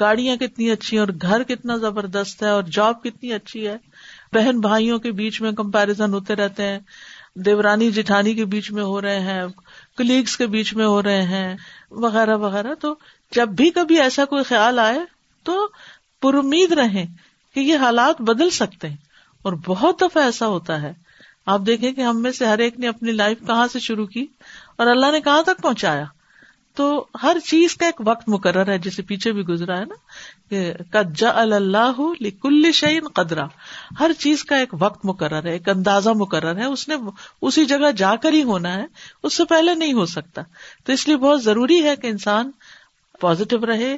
گاڑیاں 0.00 0.36
کتنی 0.36 0.70
اچھی 0.70 0.98
ہیں 0.98 1.04
اور 1.04 1.12
گھر 1.22 1.42
کتنا 1.42 1.76
زبردست 1.76 2.42
ہے 2.42 2.48
اور 2.48 2.62
جاب 2.62 3.02
کتنی 3.02 3.32
اچھی 3.32 3.66
ہے۔ 3.66 3.76
بہن 4.32 4.60
بھائیوں 4.60 4.98
کے 4.98 5.12
بیچ 5.12 5.40
میں 5.40 5.52
کمپیرزن 5.52 6.14
ہوتے 6.14 6.34
رہتے 6.34 6.62
ہیں۔ 6.62 6.78
دیورانی 7.34 7.90
جٹھانی 7.90 8.34
کے 8.34 8.44
بیچ 8.44 8.72
میں 8.72 8.82
ہو 8.82 9.00
رہے 9.00 9.20
ہیں 9.20 9.42
کلیگس 9.96 10.36
کے 10.36 10.46
بیچ 10.46 10.74
میں 10.74 10.86
ہو 10.86 11.02
رہے 11.02 11.22
ہیں، 11.22 11.56
وغیرہ 11.90 12.36
وغیرہ۔ 12.36 12.74
تو 12.74 12.94
جب 13.32 13.48
بھی 13.48 13.70
کبھی 13.70 14.00
ایسا 14.00 14.24
کوئی 14.24 14.44
خیال 14.44 14.78
آئے 14.78 14.98
تو 15.42 15.68
پر 16.22 16.34
امید 16.34 16.72
رہے 16.72 17.06
کہ 17.54 17.60
یہ 17.60 17.76
حالات 17.76 18.20
بدل 18.20 18.50
سکتے 18.50 18.88
ہیں۔ 18.88 19.05
اور 19.46 19.54
بہت 19.66 20.00
دفعہ 20.00 20.22
ایسا 20.22 20.46
ہوتا 20.46 20.82
ہے۔ 20.82 20.92
آپ 21.46 21.60
دیکھیں 21.66 21.92
کہ 21.92 22.00
ہم 22.00 22.22
میں 22.22 22.32
سے 22.32 22.46
ہر 22.46 22.58
ایک 22.58 22.78
نے 22.78 22.88
اپنی 22.88 23.12
لائف 23.12 23.38
کہاں 23.46 23.66
سے 23.72 23.78
شروع 23.78 24.06
کی 24.06 24.26
اور 24.78 24.86
اللہ 24.86 25.10
نے 25.12 25.20
کہاں 25.20 25.42
تک 25.42 25.62
پہنچایا۔ 25.62 26.04
تو 26.74 27.06
ہر 27.22 27.36
چیز 27.46 27.74
کا 27.74 27.86
ایک 27.86 28.02
وقت 28.06 28.28
مقرر 28.28 28.68
ہے 28.68 28.78
جسے 28.78 29.02
پیچھے 29.02 29.32
بھی 29.32 29.42
گزرا 29.42 29.78
ہے 29.78 29.84
نا 29.84 29.94
کہ 30.50 30.72
اللہ 31.20 32.00
کل 32.42 32.72
شعین 32.72 33.08
قدرا۔ 33.08 33.46
ہر 34.00 34.10
چیز 34.18 34.44
کا 34.44 34.56
ایک 34.56 34.74
وقت 34.78 35.04
مقرر 35.04 35.44
ہے، 35.44 35.52
ایک 35.52 35.68
اندازہ 35.68 36.10
مقرر 36.10 36.56
ہے۔ 36.56 36.64
اس 36.64 36.88
نے 36.88 36.94
اسی 37.42 37.64
جگہ 37.64 37.90
جا 37.96 38.16
کر 38.16 38.32
ہی 38.32 38.42
ہونا 38.42 38.74
ہے، 38.74 38.86
اس 39.22 39.36
سے 39.36 39.44
پہلے 39.44 39.74
نہیں 39.74 39.92
ہو 39.92 40.06
سکتا۔ 40.06 40.42
تو 40.84 40.92
اس 40.92 41.08
لیے 41.08 41.16
بہت 41.16 41.44
ضروری 41.44 41.84
ہے 41.84 41.96
کہ 41.96 42.06
انسان 42.06 42.50
پازیٹو 43.20 43.66
رہے، 43.66 43.96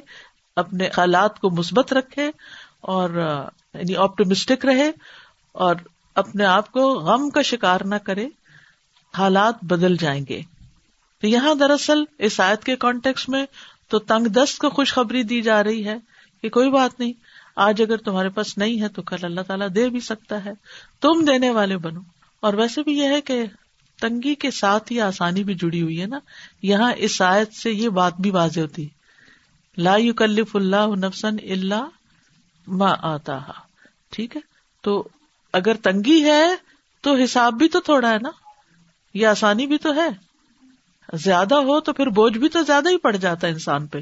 اپنے 0.55 0.89
خیالات 0.89 1.39
کو 1.39 1.49
مثبت 1.49 1.93
رکھے 1.93 2.31
اور 2.81 3.09
یعنی 3.73 3.95
آپٹومسٹک 3.95 4.65
رہے۔ 4.65 4.91
اور 5.51 5.75
اپنے 6.15 6.45
آپ 6.45 6.71
کو 6.71 6.93
غم 6.93 7.29
کا 7.29 7.41
شکار 7.41 7.81
نہ 7.85 7.95
کرے، 7.95 8.27
حالات 9.17 9.55
بدل 9.61 9.97
جائیں 9.97 10.25
گے۔ 10.29 10.41
تو 11.21 11.27
یہاں 11.27 11.55
دراصل 11.55 12.03
اس 12.17 12.39
آیت 12.39 12.63
کے 12.63 12.75
کانٹیکس 12.75 13.29
میں 13.29 13.45
تو 13.89 13.99
تنگ 13.99 14.27
دست 14.27 14.57
کو 14.57 14.69
خوشخبری 14.69 15.23
دی 15.23 15.41
جا 15.41 15.63
رہی 15.63 15.85
ہے 15.85 15.97
کہ 16.41 16.49
کوئی 16.49 16.71
بات 16.71 16.99
نہیں، 16.99 17.13
آج 17.55 17.81
اگر 17.81 17.97
تمہارے 17.97 18.29
پاس 18.29 18.57
نہیں 18.57 18.81
ہے 18.81 18.87
تو 18.87 19.01
کل 19.01 19.25
اللہ 19.25 19.41
تعالیٰ 19.41 19.67
دے 19.75 19.89
بھی 19.89 19.99
سکتا 19.99 20.45
ہے۔ 20.45 20.51
تم 21.01 21.25
دینے 21.25 21.49
والے 21.49 21.77
بنو۔ 21.77 21.99
اور 22.39 22.53
ویسے 22.53 22.83
بھی 22.83 22.97
یہ 22.97 23.07
ہے 23.07 23.21
کہ 23.21 23.45
تنگی 24.01 24.35
کے 24.35 24.51
ساتھ 24.51 24.91
ہی 24.91 25.01
آسانی 25.01 25.43
بھی 25.43 25.53
جڑی 25.53 25.81
ہوئی 25.81 26.01
ہے 26.01 26.05
نا۔ 26.05 26.19
یہاں 26.61 26.93
اس 26.97 27.21
آیت 27.21 27.53
سے 27.53 27.71
یہ 27.71 27.89
بات 27.89 28.13
بھی 28.19 28.29
واضح 28.29 28.59
ہوتی۔ 28.59 28.87
لا 29.77 29.95
یکلف 29.97 30.55
اللہ 30.55 30.87
نفسن 30.95 31.35
اللہ 31.49 31.89
ما 32.67 32.93
آتا 33.01 33.39
ٹھیک 34.11 34.35
ہے؟ 34.35 34.41
تو 34.81 35.07
اگر 35.53 35.73
تنگی 35.73 36.23
ہے 36.23 36.55
تو 37.01 37.15
حساب 37.15 37.53
بھی 37.53 37.67
تو 37.67 37.79
تھوڑا 37.79 38.11
ہے 38.11 38.17
نا 38.21 38.29
یہ 39.13 39.27
آسانی 39.27 39.67
بھی 39.67 39.77
تو 39.77 39.93
ہے۔ 39.93 40.29
زیادہ 41.13 41.55
ہو 41.55 41.79
تو 41.79 41.93
پھر 41.93 42.07
بوجھ 42.07 42.37
بھی 42.37 42.49
تو 42.49 42.61
زیادہ 42.61 42.89
ہی 42.89 42.97
پڑ 42.97 43.15
جاتا 43.15 43.47
ہے 43.47 43.51
انسان 43.51 43.87
پہ۔ 43.87 43.97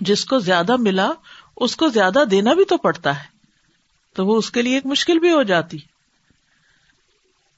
جس 0.00 0.24
کو 0.24 0.38
زیادہ 0.38 0.76
ملا، 0.76 1.10
اس 1.56 1.76
کو 1.76 1.88
زیادہ 1.88 2.24
دینا 2.30 2.54
بھی 2.54 2.64
تو 2.64 2.76
پڑتا 2.76 3.16
ہے۔ 3.16 3.24
تو 4.14 4.26
وہ 4.26 4.36
اس 4.36 4.50
کے 4.50 4.62
لیے 4.62 4.74
ایک 4.74 4.86
مشکل 4.86 5.18
بھی 5.18 5.32
ہو 5.32 5.42
جاتی۔ 5.42 5.78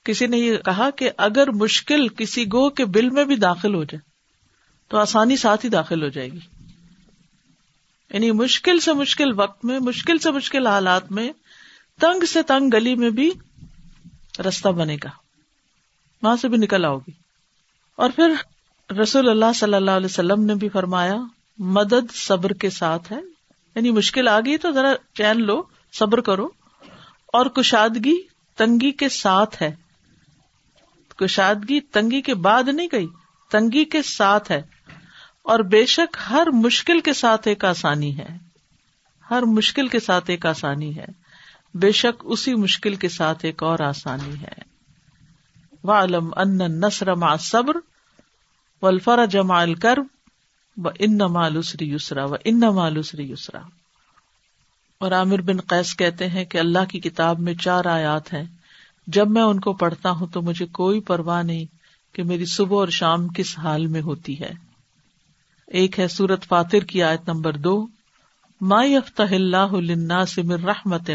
کسی 0.05 0.27
نے 0.27 0.37
یہ 0.37 0.57
کہا 0.57 0.91
کہ 0.91 1.11
اگر 1.17 1.51
مشکل 1.51 2.09
کسی 2.09 2.45
گو 2.45 2.71
کے 2.71 2.85
بل 2.85 3.11
میں 3.11 3.25
بھی 3.25 3.37
داخل 3.37 3.75
ہو 3.75 3.85
جائے، 3.85 3.99
تو 4.89 4.99
آسانی 4.99 5.37
ساتھ 5.37 5.65
ہی 5.65 5.71
داخل 5.71 6.03
ہو 6.03 6.09
جائے 6.09 6.33
گی۔ 6.33 6.41
یعنی 8.11 8.31
مشکل 8.31 8.81
سے 8.81 8.93
مشکل 8.93 9.33
وقت 9.37 9.65
میں، 9.65 9.79
مشکل 9.79 10.19
سے 10.19 10.31
مشکل 10.31 10.67
حالات 10.67 11.13
میں 11.13 11.33
تنگ 12.01 12.25
سے 12.25 12.43
تنگ 12.43 12.71
گلی 12.73 12.95
میں 12.95 13.11
بھی 13.11 13.31
رستہ 14.49 14.69
بنے 14.69 14.97
گا۔ 15.05 15.11
وہاں 16.23 16.37
سے 16.37 16.49
بھی 16.49 16.57
نکل 16.57 16.85
آؤ 16.85 16.99
گی۔ 16.99 17.13
اور 17.97 18.11
پھر 18.11 18.33
رسول 18.93 19.29
اللہ 19.29 19.53
صلی 19.55 19.75
اللہ 19.75 19.91
علیہ 19.91 20.07
وسلم 20.07 20.45
نے 20.45 20.55
بھی 20.55 20.69
فرمایا، 20.69 21.15
مدد 21.59 22.15
صبر 22.15 22.53
کے 22.53 22.71
ساتھ 22.71 23.13
ہے۔ 23.13 23.19
یعنی 23.75 23.91
مشکل 23.91 24.29
آ 24.29 24.41
گئی 24.41 24.59
تو 24.59 24.71
ذرا 24.71 24.95
چین 25.15 25.43
لو، 25.43 25.63
صبر 25.93 26.21
کرو۔ 26.21 26.49
اور 27.27 27.47
کشادگی 27.47 28.17
تنگی 28.57 28.93
کے 28.93 29.09
ساتھ 29.09 29.63
ہے۔ 29.63 29.75
کشادگی 31.17 31.81
تنگی 31.81 32.23
کے 32.23 32.35
بعد 32.35 32.63
نہیں 32.63 32.89
گئی، 32.93 33.07
تنگی 33.51 33.85
کے 33.85 34.03
ساتھ 34.03 34.53
ہے۔ 34.53 34.63
اور 35.43 35.59
بے 35.59 35.87
شک 35.87 36.17
ہر 36.31 36.47
مشکل 36.53 37.01
کے 37.01 37.13
ساتھ 37.13 37.49
ایک 37.49 37.65
آسانی 37.65 38.19
ہے۔ 38.19 38.39
ہر 39.31 39.43
مشکل 39.43 39.89
کے 39.89 40.01
ساتھ 40.01 40.31
ایک 40.31 40.47
آسانی 40.47 40.99
ہے۔ 40.99 41.26
بے 41.81 41.93
شک 41.93 42.23
اسی 42.25 42.55
مشکل 42.55 42.95
کے 42.95 43.09
ساتھ 43.09 43.45
ایک 43.45 43.63
اور 43.63 43.79
آسانی 43.79 44.35
ہے۔ 44.35 44.77
والم 45.85 46.31
ان 46.37 46.59
نسر 46.59 47.15
ما 47.15 47.37
صبر 47.37 47.77
و 48.83 48.87
الفر 48.87 49.27
جما 49.27 49.61
الکرب 49.61 50.07
و 50.77 50.89
ان 50.99 51.19
مالوسری 51.19 51.93
یسرا 51.93 52.25
و 52.25 52.35
ان 52.45 52.63
یسرا 53.19 53.59
اور 55.01 55.13
عامر 55.13 55.41
بن 55.41 55.61
قیس 55.61 55.97
کہتے 55.97 56.29
ہیں 56.29 56.45
کہ 56.45 56.59
اللہ 56.59 56.85
کی 56.89 57.01
کتاب 57.01 57.41
میں 57.41 57.55
چار 57.55 57.85
آیات 57.85 58.33
ہیں۔ 58.33 58.45
جب 59.07 59.31
میں 59.31 59.43
ان 59.43 59.61
کو 59.61 59.73
پڑھتا 59.73 60.11
ہوں 60.11 60.27
تو 60.27 60.43
مجھے 60.43 60.67
کوئی 60.67 61.01
پرواہ 61.01 61.43
نہیں 61.43 61.65
کہ 62.15 62.23
میری 62.23 62.45
صبح 62.45 62.77
اور 62.77 62.89
شام 62.89 63.29
کس 63.29 63.59
حال 63.59 63.87
میں 63.87 64.03
ہوتی 64.03 64.41
ہے۔ 64.41 64.53
ایک 65.67 66.01
ہے 66.01 66.09
سورت 66.09 66.45
فاتر 66.45 66.81
کی 66.81 67.03
آیت 67.03 67.29
نمبر 67.29 67.57
دو۔ 67.57 67.87
ما 68.61 68.85
یفتح 68.85 69.35
اللہ 69.35 69.73
للناس 69.73 70.39
من 70.39 70.65
رحمت 70.65 71.11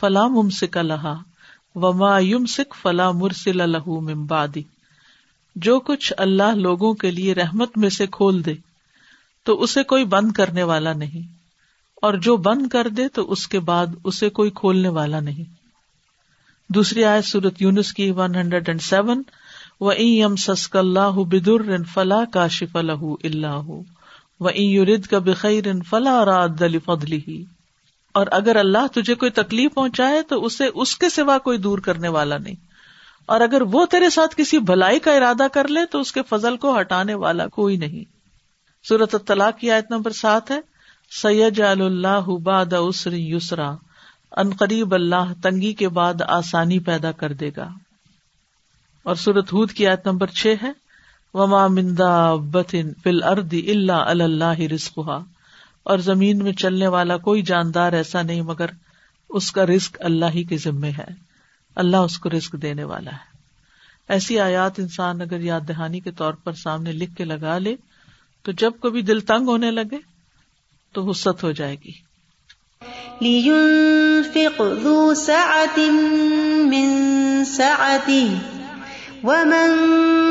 فلا 0.00 0.28
ممسک 0.28 0.76
لہا 0.76 1.22
وما 1.74 2.18
یمسک 2.18 2.74
فلا 2.82 3.10
مرسل 3.10 3.56
له 3.56 4.00
من 4.00 4.26
بعدی۔ 4.26 4.62
جو 5.56 5.80
کچھ 5.80 6.12
اللہ 6.16 6.54
لوگوں 6.54 6.94
کے 6.94 7.10
لیے 7.10 7.34
رحمت 7.34 7.78
میں 7.78 7.88
سے 7.88 8.06
کھول 8.06 8.44
دے، 8.44 8.54
تو 9.44 9.62
اسے 9.62 9.82
کوئی 9.82 10.04
بند 10.04 10.32
کرنے 10.32 10.62
والا 10.62 10.92
نہیں۔ 10.92 11.32
اور 12.02 12.14
جو 12.14 12.36
بند 12.36 12.68
کر 12.68 12.88
دے، 12.88 13.08
تو 13.08 13.32
اس 13.32 13.48
کے 13.48 13.60
بعد 13.60 13.86
اسے 14.04 14.30
کوئی 14.30 14.50
کھولنے 14.50 14.88
والا 14.88 15.20
نہیں۔ 15.20 15.58
دوسری 16.68 17.04
آیت 17.04 17.24
سورت 17.24 17.62
یونس 17.62 17.92
کی 17.92 18.10
ون 18.10 18.34
ہنڈریڈ 18.34 18.68
اینڈ 18.68 18.82
سیون 18.82 19.22
و 19.80 19.90
ام 19.90 20.36
سسک 20.36 20.76
اللہ 20.76 21.10
بدر 21.10 21.82
فلا 21.82 22.24
کا 22.32 22.48
شف 22.48 22.76
الح 22.76 23.04
اللہ 23.24 23.70
و 24.40 24.48
یورد 24.54 25.06
کا 25.06 25.18
بخیر 25.18 25.64
فلا 25.90 26.24
راد 26.24 26.62
فضلی 26.84 27.44
اور 28.18 28.26
اگر 28.30 28.56
اللہ 28.56 28.86
تجھے 28.94 29.14
کوئی 29.14 29.30
تکلیف 29.30 29.74
پہنچائے 29.74 30.22
تو 30.22 30.44
اسے 30.44 30.64
اس 30.74 30.96
کے 30.96 31.08
سوا 31.08 31.38
کوئی 31.38 31.58
دور 31.58 31.78
کرنے 31.78 32.08
والا 32.08 32.38
نہیں۔ 32.38 32.54
اور 33.26 33.40
اگر 33.40 33.62
وہ 33.62 33.86
تیرے 33.86 34.10
ساتھ 34.10 34.34
کسی 34.36 34.58
بھلائی 34.58 34.98
کا 34.98 35.12
ارادہ 35.12 35.46
کر 35.52 35.68
لے 35.68 35.80
تو 35.86 36.00
اس 36.00 36.12
کے 36.12 36.22
فضل 36.28 36.56
کو 36.56 36.80
ہٹانے 36.80 37.14
والا 37.14 37.46
کوئی 37.46 37.76
نہیں۔ 37.76 38.04
سورت 38.88 39.14
طلاق 39.26 39.58
کی 39.58 39.70
آیت 39.70 39.90
نمبر 39.90 40.10
سات 40.10 40.50
ہے۔ 40.50 40.60
سید 41.22 41.60
اللہ 41.60 42.30
باد 42.42 42.72
اسری 42.72 43.30
یسرا 43.30 43.70
ان 44.36 44.50
قریب 44.50 44.94
اللہ 44.94 45.32
تنگی 45.42 45.72
کے 45.72 45.88
بعد 45.88 46.14
آسانی 46.28 46.78
پیدا 46.78 47.12
کر 47.12 47.32
دے 47.32 47.50
گا۔ 47.56 47.68
اور 49.02 49.14
سورت 49.14 49.52
ہود 49.52 49.72
کی 49.72 49.86
آیت 49.86 50.06
نمبر 50.06 50.26
چھ 50.26 50.54
ہے۔ 50.62 50.72
وما 51.34 51.66
مندا 51.66 52.34
بتن 52.34 52.94
فل 53.02 53.22
اردی 53.22 53.70
اللہ 53.70 53.92
اللہ 53.92 54.60
رسخا 54.60 55.18
اور 55.88 55.98
زمین 55.98 56.38
میں 56.38 56.52
چلنے 56.52 56.88
والا 56.88 57.16
کوئی 57.16 57.42
جاندار 57.42 57.92
ایسا 57.92 58.22
نہیں، 58.22 58.42
مگر 58.42 58.66
اس 59.30 59.52
کا 59.52 59.66
رسک 59.66 59.96
اللہ 60.00 60.24
ہی 60.34 60.44
کے 60.44 60.56
ذمے 60.56 60.90
ہے۔ 60.90 61.06
اللہ 61.76 61.96
اس 61.96 62.18
کو 62.18 62.30
رسک 62.30 62.52
دینے 62.52 62.84
والا 62.84 63.10
ہے۔ 63.10 63.38
ایسی 64.08 64.40
آیات 64.40 64.72
انسان 64.78 65.20
اگر 65.20 65.40
یاد 65.40 65.60
دہانی 65.68 66.00
کے 66.00 66.10
طور 66.10 66.32
پر 66.32 66.52
سامنے 66.52 66.92
لکھ 66.92 67.16
کے 67.16 67.24
لگا 67.24 67.58
لے، 67.58 67.76
تو 68.42 68.52
جب 68.52 68.72
کبھی 68.80 69.02
دل 69.02 69.20
تنگ 69.20 69.48
ہونے 69.48 69.70
لگے، 69.70 69.98
تو 70.92 71.04
وسط 71.04 71.44
ہو 71.44 71.52
جائے 71.52 71.76
گی۔ 71.84 71.92
لينفق 73.20 74.62
ذو 74.82 75.14
سعة 75.14 75.88
من 76.64 76.88
سعته 77.46 78.36
ومن 79.22 80.07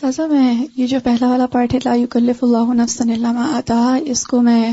سازا 0.00 0.26
میں 0.26 0.64
یہ 0.76 0.86
جو 0.86 0.98
پہلا 1.04 1.28
والا 1.28 1.46
پارٹ 1.46 1.74
ہے 1.74 1.78
لا 1.84 1.94
يكلف 1.94 2.44
اللہ 2.44 2.72
نفسا 2.72 3.12
الا 3.12 3.32
ما 3.32 3.46
آتا 3.54 3.98
اس 4.04 4.24
کو 4.24 4.42
میں 4.42 4.72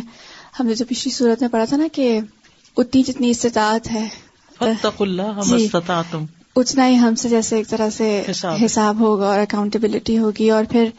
ہم 0.59 0.67
نے 0.67 0.73
جو 0.73 0.85
پچھلی 0.89 1.13
صورت 1.13 1.41
میں 1.41 1.49
پڑھا 1.49 1.65
تھا 1.65 1.77
نا 1.77 1.87
کہ 1.91 2.19
اتنی 2.77 3.03
جتنی 3.03 3.29
استطاعت 3.29 3.91
ہے۔ 3.91 4.07
جی۔ 5.47 5.67
اتنا 6.55 6.87
ہی 6.87 6.97
ہم 6.97 7.15
سے 7.15 7.29
جیسے 7.29 7.55
ایک 7.55 7.67
طرح 7.67 7.89
سے 7.89 8.23
حساب۔ 8.65 8.99
ہوگا 8.99 9.27
اور 9.27 9.39
اکاؤنٹیبلٹی 9.39 10.17
ہوگی۔ 10.17 10.49
اور 10.49 10.63
پھر 10.69 10.89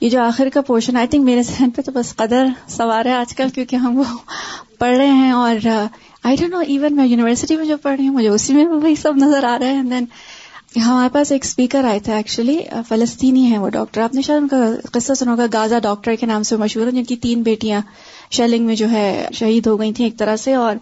یہ 0.00 0.10
جو 0.10 0.22
آخر 0.22 0.48
کا 0.54 0.60
پورشن 0.60 0.96
آئی 0.96 1.06
تھنک 1.06 1.24
میرے 1.24 1.42
ذہن 1.42 1.70
پہ 1.70 1.82
تو 1.82 1.92
بس 1.92 2.16
قدر 2.16 2.46
سوار 2.68 3.04
ہے 3.04 3.12
آج 3.12 3.34
کل 3.34 3.48
کیونکہ 3.48 3.76
ہم 3.76 3.98
وہ 3.98 4.04
پڑھ 4.78 4.96
رہے 4.96 5.06
ہیں 5.06 5.30
اور 5.30 5.66
آئی 6.24 6.36
ڈونٹ 6.36 6.50
نو 6.50 6.58
ایون 6.58 6.96
میں 6.96 7.06
یونیورسٹی 7.06 7.56
میں 7.56 7.64
جو 7.64 7.76
پڑھ 7.76 7.96
رہی 7.98 8.08
ہوں 8.08 8.14
مجھے 8.14 8.28
اسی 8.28 8.54
میں 8.54 8.64
وہی 8.64 8.94
سب 8.94 9.16
نظر 9.16 9.44
آ 9.44 9.58
رہے 9.58 9.72
ہیں۔ 9.72 9.82
دین 9.82 10.04
ہمارے 10.76 11.08
پاس 11.12 11.32
ایک 11.32 11.44
اسپیکر 11.44 11.84
آئے 11.84 11.98
تھے 11.98 12.12
ایکچولی 12.12 12.58
فلسطینی 12.88 13.50
ہے 13.50 13.58
وہ 13.58 13.68
ڈاکٹر 13.68 14.00
آپ 14.00 14.14
نے 14.14 14.22
شاید 14.22 14.40
ان 14.42 14.48
کا 14.48 14.64
قصہ 14.92 15.12
سنا 15.14 15.32
ہوگا 15.32 15.46
گازا 15.52 15.78
ڈاکٹر 15.78 16.14
کے 16.20 16.26
نام 16.26 16.42
سے 16.42 16.56
مشہور 16.56 16.86
ہے 16.86 16.90
جن 16.90 17.04
کی 17.04 17.16
تین 17.16 17.42
بیٹیاں 17.42 17.80
شیلنگ 18.30 18.66
میں 18.66 18.74
جو 18.74 18.90
ہے 18.90 19.28
شہید 19.32 19.66
ہو 19.66 19.78
گئی 19.80 19.92
تھیں 19.92 20.06
ایک 20.06 20.18
طرح 20.18 20.36
سے، 20.36 20.54
اور 20.54 20.76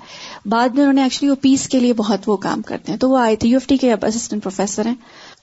بعد 0.47 0.69
میں 0.69 0.81
انہوں 0.81 0.93
نے 0.93 1.03
ایکچولی 1.03 1.31
وہ 1.31 1.37
پیس 1.41 1.69
کے 1.69 1.81
لیے 1.81 1.93
بہت 1.93 2.29
وہ 2.29 2.37
کام 2.37 2.63
کرتے 2.63 2.93
ہیں۔ 2.93 2.99
تو 2.99 3.11
وہ 3.11 3.19
آئے 3.19 3.37
تھے 3.37 3.49
یو 3.49 3.57
ایف 3.57 3.67
ٹی 3.69 3.77
کے 3.77 3.93
اسسٹنٹ 3.93 4.43
پروفیسر 4.43 4.87
ہیں۔ 4.87 4.95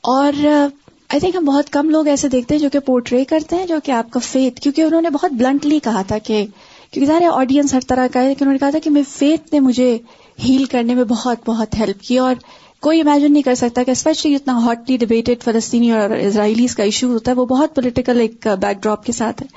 اور 0.04 0.46
آئی 0.46 1.20
تھنک 1.20 1.36
ہم 1.36 1.46
بہت 1.46 1.70
کم 1.70 1.90
لوگ 1.90 2.08
ایسے 2.08 2.28
دیکھتے 2.30 2.54
ہیں 2.56 2.62
جو 2.62 2.70
کہ 2.70 2.80
پورٹری 2.80 3.24
کرتے 3.26 3.56
ہیں، 3.56 3.68
جو 3.68 3.80
کہ 3.84 3.92
آپ 3.92 4.12
کا 4.12 4.20
فیتھ 4.24 4.62
کیونکہ 4.62 4.82
انہوں 4.82 5.02
نے 5.02 5.10
بہت 5.10 5.32
بلنٹلی 5.32 5.80
کہا 5.80 6.02
تھا 6.02 6.18
کہ، 6.18 6.46
کیونکہ 6.92 7.12
سارے 7.12 7.26
آڈینس 7.26 7.74
ہر 7.74 7.88
طرح 7.88 8.08
کا 8.14 8.22
ہے، 8.22 8.28
لیکن 8.28 8.46
انہوں 8.46 8.54
نے 8.54 8.60
کہا 8.60 8.70
تھا 8.70 8.80
کہ 8.80 8.90
میں 8.90 9.04
فیتھ 9.10 9.54
نے 9.54 9.60
مجھے 9.60 9.98
ہیل 10.44 10.66
کرنے 10.66 10.96
میں 10.96 11.04
بہت 11.04 11.38
بہت 11.46 11.80
ہیلپ 11.80 12.02
کی، 12.02 12.18
اور 12.18 12.36
کوئی 12.80 13.02
امیجن 13.02 13.34
نہیں 13.34 13.44
کر 13.44 13.56
سکتا 13.56 13.84
کہ 13.84 13.92
اسپیشلی 13.92 14.36
اتنا 14.36 14.58
ہاٹلی 14.66 14.98
ڈبیٹڈ 14.98 15.44
فلسطینی 15.44 15.92
اور 15.92 16.10
اسرائیلیز 16.10 16.76
کا 16.76 16.84
ایشو 16.84 17.08
ہوتا 17.08 17.32
ہے 17.32 17.36
وہ 17.36 17.46
بہت 17.46 17.76
پولیٹیکل 17.76 18.20
ایک 18.20 18.48
بیک 18.62 18.84
ڈراپ 18.84 19.06
کے 19.06 19.12
ساتھ 19.12 19.44
ہے۔ 19.44 19.48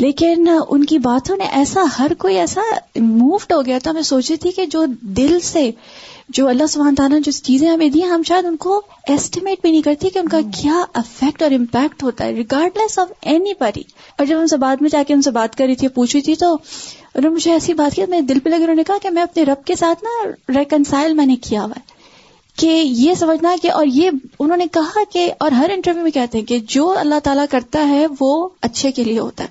لیکن 0.00 0.48
ان 0.68 0.84
کی 0.84 0.98
باتوں 0.98 1.36
نے 1.36 1.44
ایسا 1.44 1.82
ہر 1.98 2.12
کوئی 2.18 2.36
ایسا 2.38 2.60
مووڈ 2.96 3.52
ہو 3.52 3.66
گیا 3.66 3.78
تھا۔ 3.82 3.92
میں 3.92 4.02
سوچ 4.02 4.30
رہی 4.30 4.36
تھی 4.36 4.50
کہ 4.50 4.66
جو 4.66 4.84
دل 5.00 5.40
سے 5.40 5.70
جو 6.28 6.48
اللہ 6.48 6.66
سبحانہ 6.66 6.94
تعالیٰ 6.94 7.18
جو 7.24 7.32
چیزیں 7.32 7.70
ہمیں 7.70 7.88
دی 7.88 8.04
ہم 8.04 8.22
شاید 8.22 8.44
ان 8.44 8.56
کو 8.56 8.82
ایسٹیمیٹ 9.08 9.60
بھی 9.62 9.70
نہیں 9.70 9.82
کرتی 9.82 10.08
کہ 10.08 10.18
ان 10.18 10.28
کا 10.28 10.40
کیا 10.60 10.84
افیکٹ 10.94 11.42
اور 11.42 11.50
امپیکٹ 11.50 12.02
ہوتا 12.02 12.24
ہے 12.24 12.32
ریگارڈ 12.32 12.78
لیس 12.78 12.98
آف 12.98 13.08
اینی 13.20 13.52
بڑی 13.60 13.82
اور 14.18 14.26
جب 14.26 14.40
ہم 14.40 14.46
سے 14.46 14.56
بعد 14.56 14.76
میں 14.80 14.90
جا 14.90 15.02
کے 15.06 15.14
ان 15.14 15.22
سے 15.22 15.30
بات 15.30 15.56
کر 15.56 15.64
رہی 15.66 15.74
تھی 15.74 15.88
پوچھ 15.88 16.16
رہی 16.16 16.22
تھی 16.22 16.34
تو 16.34 16.52
انہوں 17.14 17.30
نے 17.30 17.36
مجھے 17.36 17.52
ایسی 17.52 17.74
بات 17.74 17.94
کی 17.94 18.02
میں 18.08 18.20
دل 18.20 18.38
پہ 18.38 18.48
لگے 18.50 18.62
انہوں 18.62 18.74
نے 18.74 18.84
کہا 18.84 18.96
کہ 19.02 19.10
میں 19.10 19.22
اپنے 19.22 19.42
رب 19.42 19.64
کے 19.64 19.74
ساتھ 19.74 20.04
نا 20.04 20.30
ریکنسائل 20.58 21.14
میں 21.14 21.26
نے 21.26 21.36
کیا 21.36 21.60
ہوا 21.60 21.72
ہے۔ 21.76 21.95
کہ 22.56 22.82
یہ 22.84 23.14
سمجھنا 23.14 23.54
کہ 23.62 23.72
اور 23.72 23.86
یہ 23.86 24.10
انہوں 24.40 24.56
نے 24.56 24.66
کہا 24.72 24.98
کہ 25.12 25.32
اور 25.40 25.50
ہر 25.50 25.70
انٹرویو 25.74 26.02
میں 26.02 26.10
کہتے 26.10 26.38
ہیں 26.38 26.44
کہ 26.44 26.58
جو 26.58 26.98
اللہ 26.98 27.18
تعالیٰ 27.24 27.44
کرتا 27.50 27.88
ہے 27.88 28.06
وہ 28.20 28.48
اچھے 28.60 28.92
کے 28.92 29.04
لیے 29.04 29.18
ہوتا 29.18 29.44
ہے۔ 29.44 29.48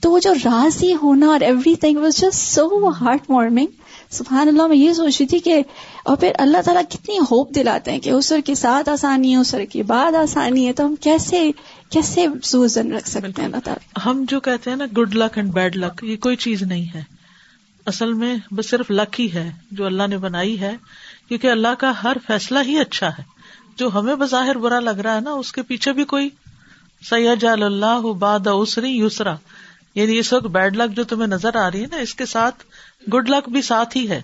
تو 0.00 0.10
وہ 0.10 0.18
جو 0.18 0.34
راضی 0.34 0.94
ہونا 0.94 1.26
اور 1.26 1.40
everything 1.74 1.96
was 1.96 2.16
just 2.16 2.34
so 2.34 2.88
heart 2.88 3.30
warming 3.30 3.66
سبحان 4.10 4.48
اللہ، 4.48 4.66
میں 4.66 4.76
یہ 4.76 4.92
سوچ 4.92 5.20
رہی 5.20 5.26
تھی 5.26 5.38
کہ 5.38 5.62
اور 6.04 6.16
پھر 6.16 6.32
اللہ 6.38 6.58
تعالیٰ 6.64 6.82
کتنی 6.88 7.18
ہوپ 7.18 7.54
دلاتے 7.54 7.92
ہیں 7.92 8.00
کہ 8.00 8.10
اسر 8.10 8.40
کے 8.44 8.54
ساتھ 8.54 8.88
آسانی 8.88 9.30
ہے 9.30 9.36
اسر 9.36 9.64
کے 9.64 9.82
بعد 9.82 10.14
آسانی 10.14 10.66
ہے۔ 10.66 10.72
تو 10.72 10.86
ہم 10.86 10.94
کیسے 10.96 11.50
کیسے 11.90 12.26
سوزن 12.42 12.92
رکھ 12.92 13.08
سکتے 13.08 13.32
ہیں 13.38 13.44
اللہ 13.44 13.60
تعالیٰ؟ 13.64 14.06
ہم 14.06 14.24
جو 14.28 14.40
کہتے 14.40 14.70
ہیں 14.70 14.76
نا 14.76 14.84
good 14.98 15.14
luck 15.14 15.38
and 15.38 15.52
bad 15.52 15.76
luck 15.76 16.04
یہ 16.04 16.16
کوئی 16.16 16.36
چیز 16.36 16.62
نہیں 16.62 16.86
ہے۔ 16.94 17.02
اصل 17.86 18.12
میں 18.12 18.36
بس 18.50 18.70
صرف 18.70 18.90
لک 18.90 19.20
ہی 19.20 19.32
ہے 19.34 19.50
جو 19.70 19.86
اللہ 19.86 20.02
نے 20.06 20.18
بنائی 20.18 20.60
ہے۔ 20.60 20.76
کیونکہ 21.28 21.46
اللہ 21.46 21.74
کا 21.78 21.92
ہر 22.02 22.16
فیصلہ 22.26 22.58
ہی 22.66 22.78
اچھا 22.78 23.08
ہے۔ 23.08 23.22
جو 23.76 23.94
ہمیں 23.94 24.14
بظاہر 24.14 24.58
برا 24.58 24.80
لگ 24.80 24.90
رہا 24.90 25.14
ہے 25.14 25.20
نا، 25.20 25.30
اس 25.30 25.52
کے 25.52 25.62
پیچھے 25.62 25.92
بھی 25.92 26.04
کوئی۔ 26.04 26.28
سید 27.08 27.44
اللہ 27.44 28.12
باد 28.18 28.46
اسری 28.46 28.98
یسرا 28.98 29.34
یعنی 29.94 30.18
اس 30.18 30.32
وقت 30.32 30.46
بیڈ 30.46 30.76
لک 30.76 30.96
جو 30.96 31.04
تمہیں 31.04 31.26
نظر 31.26 31.56
آ 31.56 31.70
رہی 31.70 31.80
ہے 31.80 31.86
نا، 31.86 31.96
اس 31.96 32.14
کے 32.14 32.26
ساتھ 32.26 32.64
گڈ 33.14 33.30
لک 33.30 33.48
بھی 33.48 33.62
ساتھ 33.62 33.96
ہی 33.96 34.10
ہے۔ 34.10 34.22